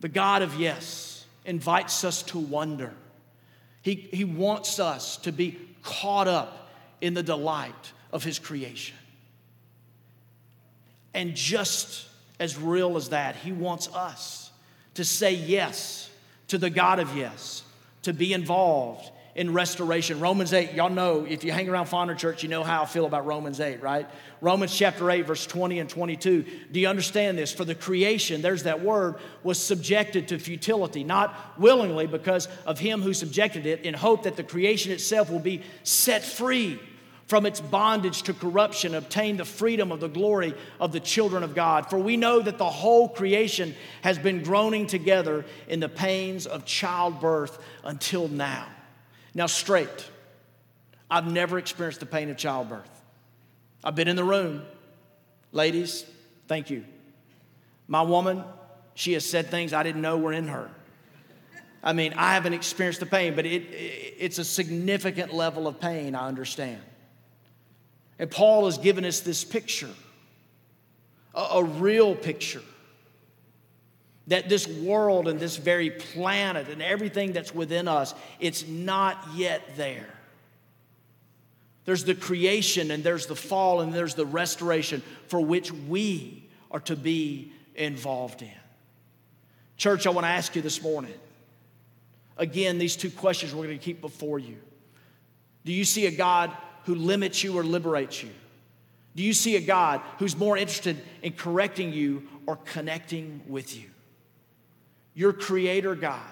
The 0.00 0.08
God 0.08 0.42
of 0.42 0.54
yes 0.54 1.24
invites 1.44 2.04
us 2.04 2.22
to 2.24 2.38
wonder. 2.38 2.92
He, 3.82 3.94
he 3.94 4.24
wants 4.24 4.78
us 4.78 5.16
to 5.18 5.32
be 5.32 5.58
caught 5.82 6.28
up 6.28 6.70
in 7.00 7.14
the 7.14 7.22
delight 7.22 7.92
of 8.12 8.24
His 8.24 8.38
creation. 8.38 8.96
And 11.14 11.34
just 11.34 12.06
as 12.38 12.58
real 12.58 12.96
as 12.96 13.08
that, 13.10 13.36
He 13.36 13.52
wants 13.52 13.88
us 13.94 14.50
to 14.94 15.04
say 15.04 15.34
yes 15.34 16.10
to 16.48 16.58
the 16.58 16.70
God 16.70 16.98
of 16.98 17.16
yes, 17.16 17.62
to 18.02 18.12
be 18.12 18.32
involved 18.32 19.10
in 19.34 19.52
restoration. 19.52 20.20
Romans 20.20 20.52
8, 20.52 20.72
y'all 20.72 20.90
know, 20.90 21.24
if 21.24 21.44
you 21.44 21.52
hang 21.52 21.68
around 21.68 21.86
Fonder 21.86 22.14
Church, 22.14 22.42
you 22.42 22.48
know 22.48 22.64
how 22.64 22.82
I 22.82 22.86
feel 22.86 23.06
about 23.06 23.26
Romans 23.26 23.60
8, 23.60 23.82
right? 23.82 24.08
Romans 24.40 24.76
chapter 24.76 25.10
8, 25.10 25.22
verse 25.26 25.46
20 25.46 25.78
and 25.78 25.88
22. 25.88 26.44
Do 26.72 26.80
you 26.80 26.88
understand 26.88 27.38
this? 27.38 27.52
For 27.52 27.64
the 27.64 27.74
creation, 27.74 28.42
there's 28.42 28.64
that 28.64 28.82
word, 28.82 29.16
was 29.42 29.62
subjected 29.62 30.28
to 30.28 30.38
futility, 30.38 31.04
not 31.04 31.58
willingly 31.58 32.06
because 32.06 32.48
of 32.66 32.78
him 32.78 33.02
who 33.02 33.14
subjected 33.14 33.66
it, 33.66 33.82
in 33.82 33.94
hope 33.94 34.24
that 34.24 34.36
the 34.36 34.42
creation 34.42 34.92
itself 34.92 35.30
will 35.30 35.38
be 35.38 35.62
set 35.82 36.24
free 36.24 36.80
from 37.28 37.44
its 37.44 37.60
bondage 37.60 38.22
to 38.22 38.32
corruption, 38.32 38.94
obtain 38.94 39.36
the 39.36 39.44
freedom 39.44 39.92
of 39.92 40.00
the 40.00 40.08
glory 40.08 40.54
of 40.80 40.92
the 40.92 41.00
children 41.00 41.42
of 41.42 41.54
God. 41.54 41.90
For 41.90 41.98
we 41.98 42.16
know 42.16 42.40
that 42.40 42.56
the 42.56 42.64
whole 42.64 43.06
creation 43.06 43.74
has 44.00 44.18
been 44.18 44.42
groaning 44.42 44.86
together 44.86 45.44
in 45.68 45.78
the 45.78 45.90
pains 45.90 46.46
of 46.46 46.64
childbirth 46.64 47.58
until 47.84 48.28
now. 48.28 48.66
Now, 49.38 49.46
straight, 49.46 50.10
I've 51.08 51.30
never 51.30 51.58
experienced 51.58 52.00
the 52.00 52.06
pain 52.06 52.28
of 52.28 52.36
childbirth. 52.36 52.90
I've 53.84 53.94
been 53.94 54.08
in 54.08 54.16
the 54.16 54.24
room. 54.24 54.64
Ladies, 55.52 56.04
thank 56.48 56.70
you. 56.70 56.84
My 57.86 58.02
woman, 58.02 58.42
she 58.94 59.12
has 59.12 59.24
said 59.24 59.46
things 59.46 59.72
I 59.72 59.84
didn't 59.84 60.02
know 60.02 60.18
were 60.18 60.32
in 60.32 60.48
her. 60.48 60.68
I 61.84 61.92
mean, 61.92 62.14
I 62.14 62.34
haven't 62.34 62.54
experienced 62.54 62.98
the 62.98 63.06
pain, 63.06 63.36
but 63.36 63.46
it, 63.46 63.62
it, 63.62 64.14
it's 64.18 64.38
a 64.38 64.44
significant 64.44 65.32
level 65.32 65.68
of 65.68 65.80
pain, 65.80 66.16
I 66.16 66.26
understand. 66.26 66.82
And 68.18 68.28
Paul 68.28 68.64
has 68.64 68.76
given 68.76 69.04
us 69.04 69.20
this 69.20 69.44
picture, 69.44 69.94
a, 71.32 71.40
a 71.52 71.62
real 71.62 72.16
picture 72.16 72.62
that 74.28 74.48
this 74.48 74.66
world 74.66 75.26
and 75.26 75.40
this 75.40 75.56
very 75.56 75.90
planet 75.90 76.68
and 76.68 76.80
everything 76.80 77.32
that's 77.32 77.54
within 77.54 77.88
us, 77.88 78.14
it's 78.40 78.66
not 78.66 79.22
yet 79.34 79.62
there. 79.76 80.08
There's 81.84 82.04
the 82.04 82.14
creation 82.14 82.90
and 82.90 83.02
there's 83.02 83.26
the 83.26 83.36
fall 83.36 83.80
and 83.80 83.92
there's 83.92 84.14
the 84.14 84.26
restoration 84.26 85.02
for 85.28 85.40
which 85.40 85.72
we 85.72 86.46
are 86.70 86.80
to 86.80 86.96
be 86.96 87.52
involved 87.74 88.42
in. 88.42 88.50
Church, 89.78 90.06
I 90.06 90.10
want 90.10 90.24
to 90.24 90.30
ask 90.30 90.54
you 90.54 90.62
this 90.62 90.82
morning 90.82 91.14
again, 92.38 92.78
these 92.78 92.96
two 92.96 93.10
questions 93.10 93.54
we're 93.54 93.66
going 93.66 93.78
to 93.78 93.84
keep 93.84 94.00
before 94.00 94.38
you. 94.38 94.56
Do 95.64 95.72
you 95.72 95.84
see 95.84 96.06
a 96.06 96.10
God 96.10 96.52
who 96.84 96.94
limits 96.94 97.42
you 97.42 97.58
or 97.58 97.64
liberates 97.64 98.22
you? 98.22 98.30
Do 99.16 99.22
you 99.22 99.32
see 99.32 99.56
a 99.56 99.60
God 99.60 100.00
who's 100.18 100.36
more 100.36 100.56
interested 100.56 100.96
in 101.22 101.32
correcting 101.32 101.92
you 101.92 102.28
or 102.46 102.56
connecting 102.56 103.42
with 103.48 103.76
you? 103.76 103.88
Your 105.18 105.32
creator 105.32 105.96
God. 105.96 106.22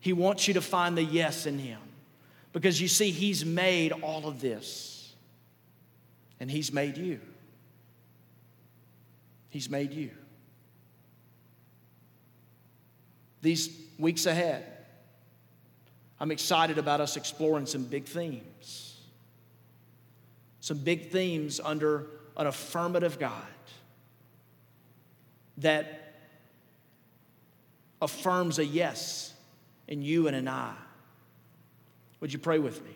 He 0.00 0.12
wants 0.12 0.48
you 0.48 0.54
to 0.54 0.60
find 0.60 0.98
the 0.98 1.04
yes 1.04 1.46
in 1.46 1.56
Him 1.56 1.78
because 2.52 2.80
you 2.80 2.88
see, 2.88 3.12
He's 3.12 3.44
made 3.44 3.92
all 3.92 4.26
of 4.26 4.40
this 4.40 5.14
and 6.40 6.50
He's 6.50 6.72
made 6.72 6.98
you. 6.98 7.20
He's 9.50 9.70
made 9.70 9.92
you. 9.92 10.10
These 13.40 13.70
weeks 14.00 14.26
ahead, 14.26 14.66
I'm 16.18 16.32
excited 16.32 16.78
about 16.78 17.00
us 17.00 17.16
exploring 17.16 17.66
some 17.66 17.84
big 17.84 18.06
themes. 18.06 18.98
Some 20.58 20.78
big 20.78 21.12
themes 21.12 21.60
under 21.62 22.08
an 22.36 22.48
affirmative 22.48 23.20
God 23.20 23.46
that 25.58 26.14
affirms 28.00 28.58
a 28.58 28.64
yes 28.64 29.34
in 29.86 30.02
you 30.02 30.26
and 30.26 30.36
in 30.36 30.48
I. 30.48 30.74
Would 32.20 32.32
you 32.32 32.38
pray 32.38 32.58
with 32.58 32.84
me? 32.84 32.92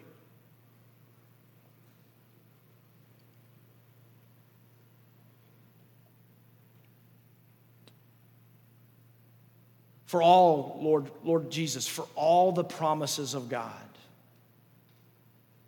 For 10.07 10.20
all, 10.22 10.79
Lord, 10.83 11.11
Lord 11.25 11.51
Jesus, 11.51 11.88
for 11.88 12.07
all 12.14 12.53
the 12.53 12.64
promises 12.64 13.33
of 13.33 13.48
God, 13.48 13.72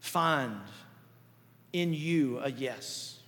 find 0.00 0.60
in 1.72 1.94
you 1.94 2.40
a 2.40 2.50
yes. 2.50 3.18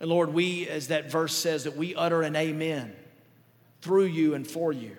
And 0.00 0.10
Lord, 0.10 0.32
we, 0.32 0.68
as 0.68 0.88
that 0.88 1.10
verse 1.10 1.34
says, 1.34 1.64
that 1.64 1.76
we 1.76 1.94
utter 1.94 2.22
an 2.22 2.36
amen 2.36 2.94
through 3.82 4.04
you 4.04 4.34
and 4.34 4.46
for 4.46 4.72
you. 4.72 4.96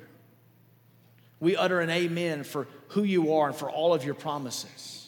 We 1.40 1.56
utter 1.56 1.80
an 1.80 1.90
amen 1.90 2.44
for 2.44 2.68
who 2.90 3.04
you 3.04 3.36
are 3.36 3.48
and 3.48 3.56
for 3.56 3.70
all 3.70 3.94
of 3.94 4.04
your 4.04 4.16
promises. 4.16 5.08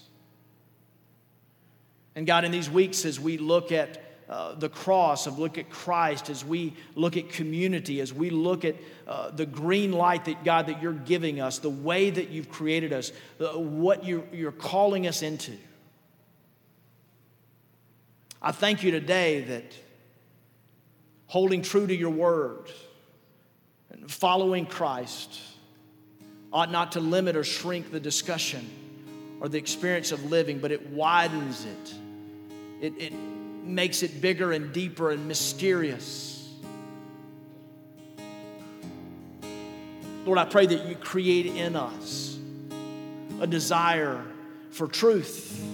And 2.16 2.26
God, 2.26 2.46
in 2.46 2.52
these 2.52 2.70
weeks, 2.70 3.06
as 3.06 3.20
we 3.20 3.38
look 3.38 3.72
at 3.72 4.02
uh, 4.30 4.56
the 4.56 4.70
cross, 4.70 5.28
of 5.28 5.40
look 5.40 5.58
at 5.58 5.70
Christ, 5.70 6.30
as 6.30 6.46
we 6.46 6.74
look 6.96 7.18
at 7.18 7.30
community, 7.30 8.00
as 8.00 8.14
we 8.14 8.30
look 8.30 8.64
at 8.64 8.76
uh, 9.06 9.30
the 9.32 9.46
green 9.46 9.92
light 9.92 10.26
that 10.26 10.46
God 10.46 10.68
that 10.68 10.82
you're 10.82 10.94
giving 10.94 11.42
us, 11.42 11.60
the 11.60 11.70
way 11.70 12.10
that 12.10 12.30
you've 12.30 12.50
created 12.50 12.94
us, 12.94 13.12
the, 13.40 13.50
what 13.50 14.06
you're, 14.06 14.24
you're 14.32 14.54
calling 14.54 15.06
us 15.06 15.22
into. 15.22 15.58
I 18.42 18.52
thank 18.52 18.82
you 18.82 18.90
today 18.90 19.42
that 19.42 19.76
holding 21.28 21.62
true 21.62 21.86
to 21.86 21.96
your 21.96 22.10
word 22.10 22.72
and 23.92 24.12
following 24.12 24.66
Christ 24.66 25.40
ought 26.52 26.72
not 26.72 26.94
to 26.94 27.00
limit 27.00 27.36
or 27.36 27.44
shrink 27.44 27.92
the 27.92 28.00
discussion 28.00 28.68
or 29.40 29.48
the 29.48 29.60
experience 29.60 30.12
of 30.12 30.26
living, 30.26 30.58
but 30.58 30.72
it 30.72 30.90
widens 30.90 31.66
it. 31.66 31.94
It, 32.82 32.94
it 32.98 33.14
makes 33.14 34.02
it 34.02 34.22
bigger 34.22 34.52
and 34.52 34.74
deeper 34.74 35.12
and 35.12 35.28
mysterious. 35.28 36.50
Lord, 40.26 40.40
I 40.40 40.46
pray 40.46 40.66
that 40.66 40.86
you 40.88 40.96
create 40.96 41.46
in 41.46 41.76
us 41.76 42.40
a 43.40 43.46
desire 43.46 44.24
for 44.72 44.88
truth 44.88 45.71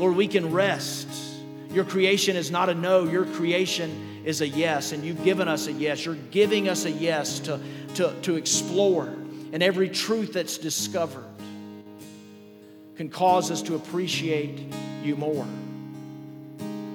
Lord, 0.00 0.16
we 0.16 0.28
can 0.28 0.50
rest. 0.50 1.06
Your 1.70 1.84
creation 1.84 2.34
is 2.34 2.50
not 2.50 2.70
a 2.70 2.74
no, 2.74 3.04
your 3.04 3.26
creation 3.26 4.22
is 4.24 4.40
a 4.40 4.48
yes, 4.48 4.92
and 4.92 5.04
you've 5.04 5.22
given 5.22 5.46
us 5.46 5.66
a 5.66 5.72
yes. 5.72 6.06
You're 6.06 6.14
giving 6.14 6.70
us 6.70 6.86
a 6.86 6.90
yes 6.90 7.38
to, 7.40 7.60
to, 7.96 8.18
to 8.22 8.36
explore, 8.36 9.14
and 9.52 9.62
every 9.62 9.90
truth 9.90 10.32
that's 10.32 10.56
discovered 10.56 11.26
can 12.96 13.10
cause 13.10 13.50
us 13.50 13.60
to 13.62 13.74
appreciate 13.74 14.72
you 15.02 15.16
more. 15.16 15.46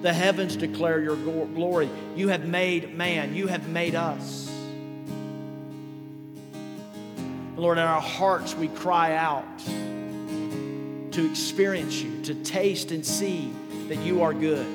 The 0.01 0.11
heavens 0.11 0.55
declare 0.55 0.99
your 0.99 1.15
glory. 1.15 1.91
You 2.15 2.29
have 2.29 2.47
made 2.47 2.95
man, 2.95 3.35
you 3.35 3.45
have 3.45 3.69
made 3.69 3.93
us. 3.93 4.51
Lord, 7.55 7.77
in 7.77 7.83
our 7.83 8.01
hearts 8.01 8.55
we 8.55 8.67
cry 8.69 9.13
out 9.13 9.45
to 11.15 11.25
experience 11.31 12.01
you, 12.01 12.21
to 12.23 12.35
taste 12.43 12.91
and 12.91 13.05
see 13.05 13.49
that 13.87 13.97
you 13.99 14.21
are 14.21 14.33
good. 14.33 14.67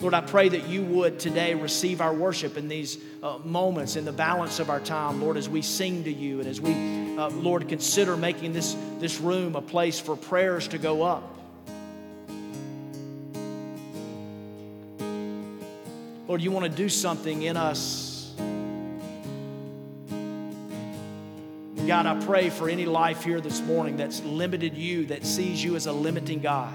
Lord, 0.00 0.14
I 0.14 0.22
pray 0.22 0.48
that 0.48 0.66
you 0.66 0.82
would 0.82 1.18
today 1.18 1.52
receive 1.52 2.00
our 2.00 2.14
worship 2.14 2.56
in 2.56 2.68
these 2.68 2.96
uh, 3.22 3.36
moments, 3.44 3.96
in 3.96 4.06
the 4.06 4.12
balance 4.12 4.60
of 4.60 4.70
our 4.70 4.80
time, 4.80 5.20
Lord, 5.20 5.36
as 5.36 5.46
we 5.46 5.60
sing 5.60 6.04
to 6.04 6.12
you 6.12 6.40
and 6.40 6.48
as 6.48 6.58
we, 6.58 6.72
uh, 7.18 7.28
Lord, 7.28 7.68
consider 7.68 8.16
making 8.16 8.54
this, 8.54 8.74
this 8.98 9.20
room 9.20 9.56
a 9.56 9.60
place 9.60 10.00
for 10.00 10.16
prayers 10.16 10.68
to 10.68 10.78
go 10.78 11.02
up. 11.02 11.34
Lord, 16.26 16.40
you 16.40 16.50
want 16.50 16.64
to 16.64 16.70
do 16.70 16.88
something 16.88 17.42
in 17.42 17.58
us 17.58 18.05
God, 21.86 22.06
I 22.06 22.20
pray 22.26 22.50
for 22.50 22.68
any 22.68 22.84
life 22.84 23.22
here 23.22 23.40
this 23.40 23.60
morning 23.60 23.96
that's 23.96 24.20
limited 24.24 24.74
you, 24.74 25.06
that 25.06 25.24
sees 25.24 25.62
you 25.62 25.76
as 25.76 25.86
a 25.86 25.92
limiting 25.92 26.40
God, 26.40 26.72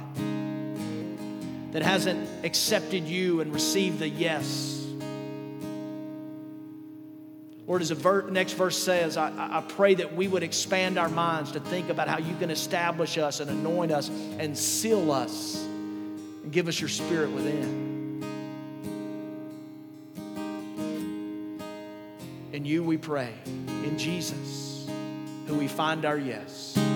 that 1.73 1.81
hasn't 1.81 2.45
accepted 2.45 3.03
you 3.03 3.41
and 3.41 3.53
received 3.53 3.99
the 3.99 4.07
yes. 4.07 4.87
Lord, 7.67 7.81
as 7.81 7.89
the 7.89 8.27
next 8.31 8.53
verse 8.53 8.81
says, 8.81 9.17
I, 9.17 9.57
I 9.57 9.61
pray 9.61 9.95
that 9.95 10.15
we 10.15 10.29
would 10.29 10.43
expand 10.43 10.97
our 10.97 11.09
minds 11.09 11.51
to 11.53 11.59
think 11.59 11.89
about 11.89 12.07
how 12.07 12.19
you 12.19 12.35
can 12.37 12.49
establish 12.49 13.17
us 13.17 13.41
and 13.41 13.51
anoint 13.51 13.91
us 13.91 14.07
and 14.07 14.57
seal 14.57 15.11
us 15.11 15.61
and 15.61 16.53
give 16.53 16.69
us 16.69 16.79
your 16.79 16.89
spirit 16.89 17.31
within. 17.31 18.23
In 22.53 22.63
you 22.63 22.81
we 22.81 22.95
pray, 22.97 23.33
in 23.67 23.97
Jesus 23.97 24.70
who 25.51 25.57
we 25.57 25.67
find 25.67 26.05
our 26.05 26.17
yes. 26.17 26.90